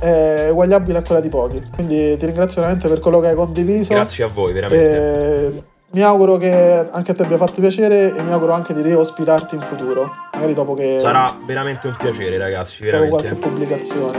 è 0.02 0.48
uguagliabile 0.50 0.98
a 0.98 1.02
quella 1.02 1.20
di 1.20 1.28
pochi. 1.28 1.62
Quindi 1.72 2.16
ti 2.16 2.26
ringrazio 2.26 2.60
veramente 2.60 2.88
per 2.88 2.98
quello 2.98 3.20
che 3.20 3.28
hai 3.28 3.34
condiviso. 3.36 3.94
Grazie 3.94 4.24
a 4.24 4.28
voi, 4.28 4.52
veramente. 4.52 5.56
E 5.56 5.62
mi 5.90 6.02
auguro 6.02 6.38
che 6.38 6.88
anche 6.90 7.12
a 7.12 7.14
te 7.14 7.22
abbia 7.22 7.36
fatto 7.36 7.60
piacere 7.60 8.14
e 8.16 8.22
mi 8.22 8.32
auguro 8.32 8.52
anche 8.52 8.74
di 8.74 8.82
riospitarti 8.82 9.54
in 9.54 9.60
futuro. 9.60 10.10
Magari 10.32 10.54
dopo 10.54 10.74
che. 10.74 10.96
Sarà 10.98 11.38
veramente 11.46 11.86
un 11.86 11.94
piacere, 11.96 12.36
ragazzi. 12.36 12.82
Dopo 12.82 12.98
Veramente. 12.98 13.10
qualche 13.10 13.34
pubblicazione. 13.34 14.18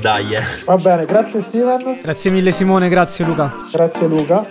Dai, 0.00 0.34
eh. 0.34 0.42
Va 0.64 0.76
bene, 0.76 1.04
grazie 1.04 1.40
Steven. 1.42 2.00
Grazie 2.02 2.30
mille 2.32 2.50
Simone, 2.50 2.88
grazie 2.88 3.24
Luca. 3.24 3.56
Grazie 3.70 4.06
Luca. 4.08 4.44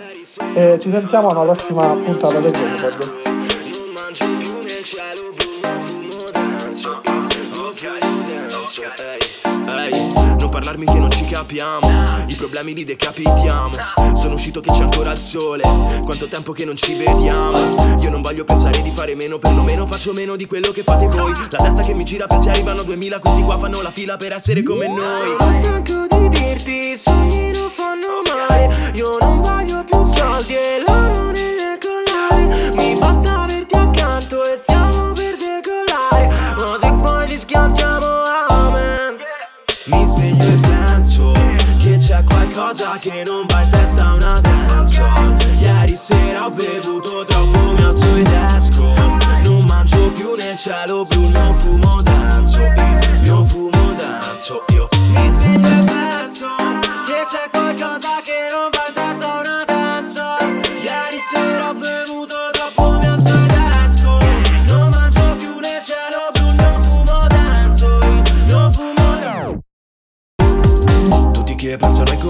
E 0.54 0.78
ci 0.80 0.88
sentiamo 0.90 1.28
alla 1.28 1.42
prossima 1.42 1.92
puntata 1.92 2.38
del 2.38 2.52
GoGoPod. 2.52 3.48
Parlarmi 10.60 10.84
che 10.84 10.98
non 10.98 11.10
ci 11.10 11.24
capiamo. 11.24 11.88
I 12.26 12.34
problemi 12.34 12.74
li 12.74 12.84
decapitiamo. 12.84 13.70
Sono 14.14 14.34
uscito 14.34 14.60
che 14.60 14.70
c'è 14.70 14.82
ancora 14.82 15.12
il 15.12 15.18
sole. 15.18 15.62
Quanto 16.04 16.26
tempo 16.26 16.52
che 16.52 16.66
non 16.66 16.76
ci 16.76 16.94
vediamo. 16.94 17.98
Io 18.00 18.10
non 18.10 18.20
voglio 18.20 18.44
pensare 18.44 18.82
di 18.82 18.92
fare 18.94 19.14
meno 19.14 19.38
Perlomeno 19.38 19.86
faccio 19.86 20.12
meno 20.12 20.36
di 20.36 20.46
quello 20.46 20.70
che 20.70 20.82
fate 20.82 21.06
voi. 21.08 21.32
La 21.50 21.58
testa 21.58 21.82
che 21.82 21.94
mi 21.94 22.04
gira 22.04 22.26
pensieri 22.26 22.62
vanno 22.62 22.82
2000 22.82 23.18
Questi 23.18 23.42
qua 23.42 23.58
fanno 23.58 23.80
la 23.80 23.90
fila 23.90 24.16
per 24.18 24.32
essere 24.32 24.62
come 24.62 24.86
noi. 24.86 25.36
Sono 25.38 25.62
stanco 25.62 26.06
di 26.10 26.28
dirti 26.28 26.90
i 26.90 26.96
sogni 26.96 27.52
non 27.52 27.70
fanno 27.70 28.20
male 28.28 28.92
Io 28.96 29.10
non 29.20 29.40
voglio 29.40 29.84
più 29.84 30.04
soldi 30.04 30.54
e 30.54 30.82
loro 30.86 31.29
qualcosa 42.60 42.98
che 42.98 43.22
non 43.26 43.46
va 43.46 43.62
in 43.62 43.70
testa 43.70 44.12
una 44.12 44.38
dancehall 44.40 45.36
Ieri 45.62 45.96
sera 45.96 46.44
ho 46.44 46.50
bevuto 46.50 47.24
troppo, 47.24 47.72
mi 47.72 47.82
alzo 47.82 48.14
ed 48.14 48.28
esco. 48.54 48.94
Non 49.44 49.64
mangio 49.66 50.12
più 50.12 50.34
nel 50.34 50.56
cielo 50.58 51.04
blu, 51.06 51.28
non 51.28 51.58
fumo 51.58 51.96
danzo. 52.02 52.62
Non 53.24 53.48
fumo 53.48 53.92
danzo 53.96 54.64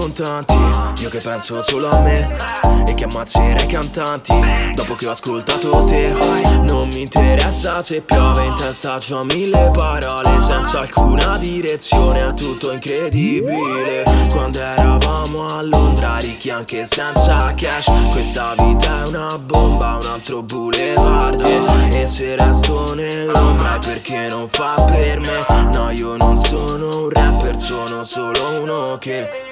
contanti, 0.01 0.55
io 1.01 1.09
che 1.09 1.19
penso 1.19 1.61
solo 1.61 1.87
a 1.89 1.99
me 1.99 2.35
E 2.87 2.93
che 2.95 3.03
ammazzerai 3.03 3.63
i 3.63 3.67
cantanti, 3.67 4.33
dopo 4.73 4.95
che 4.95 5.07
ho 5.07 5.11
ascoltato 5.11 5.83
te 5.83 6.11
Non 6.67 6.87
mi 6.87 7.01
interessa 7.01 7.83
se 7.83 8.01
piove 8.01 8.45
in 8.45 8.55
testa, 8.55 8.97
c'ho 8.97 9.23
mille 9.23 9.69
parole 9.71 10.41
Senza 10.41 10.79
alcuna 10.79 11.37
direzione, 11.37 12.27
è 12.27 12.33
tutto 12.33 12.71
incredibile. 12.71 14.03
Quando 14.31 14.59
eravamo 14.59 15.45
a 15.45 15.61
Londra, 15.61 16.17
ricchi 16.17 16.49
anche 16.49 16.85
senza 16.85 17.53
cash. 17.55 17.91
Questa 18.09 18.55
vita 18.57 19.03
è 19.03 19.07
una 19.09 19.37
bomba, 19.37 19.97
un 20.01 20.09
altro 20.09 20.41
boulevard. 20.41 21.41
E 21.93 22.07
se 22.07 22.35
resto 22.35 22.93
nell'ombra 22.93 23.75
è 23.75 23.79
perché 23.79 24.27
non 24.29 24.47
fa 24.49 24.81
per 24.83 25.19
me. 25.19 25.69
No, 25.73 25.91
io 25.91 26.15
non 26.17 26.37
sono 26.37 27.03
un 27.03 27.09
rapper, 27.09 27.57
sono 27.59 28.03
solo 28.03 28.61
uno 28.61 28.97
che 28.99 29.50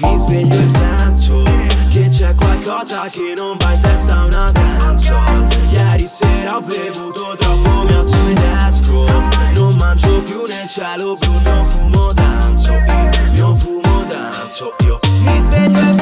mi 0.00 0.18
sveglio 0.18 0.54
e 0.54 0.66
penso 0.72 1.42
che 1.90 2.08
c'è 2.08 2.34
qualcosa 2.34 3.08
che 3.08 3.34
non 3.36 3.56
va 3.58 3.72
in 3.72 3.80
testa 3.80 4.24
una 4.24 4.50
dancehall 4.50 5.46
Ieri 5.70 6.06
sera 6.06 6.56
ho 6.56 6.60
bevuto 6.60 7.36
troppo, 7.38 7.82
mi 7.84 7.92
alzo 7.92 8.16
ed 8.28 8.42
esco 8.66 9.04
Non 9.54 9.76
mangio 9.78 10.22
più 10.22 10.44
nel 10.46 10.68
cielo 10.68 11.16
blu, 11.16 11.38
non 11.40 11.68
fumo 11.68 12.06
danzo. 12.14 12.72
Io 12.72 13.44
Non 13.44 13.58
fumo 13.58 14.04
danzo 14.08 14.74
io 14.84 14.98
Mi 15.20 15.42
sveglio 15.42 15.66
e 15.66 15.70
penso 15.72 15.99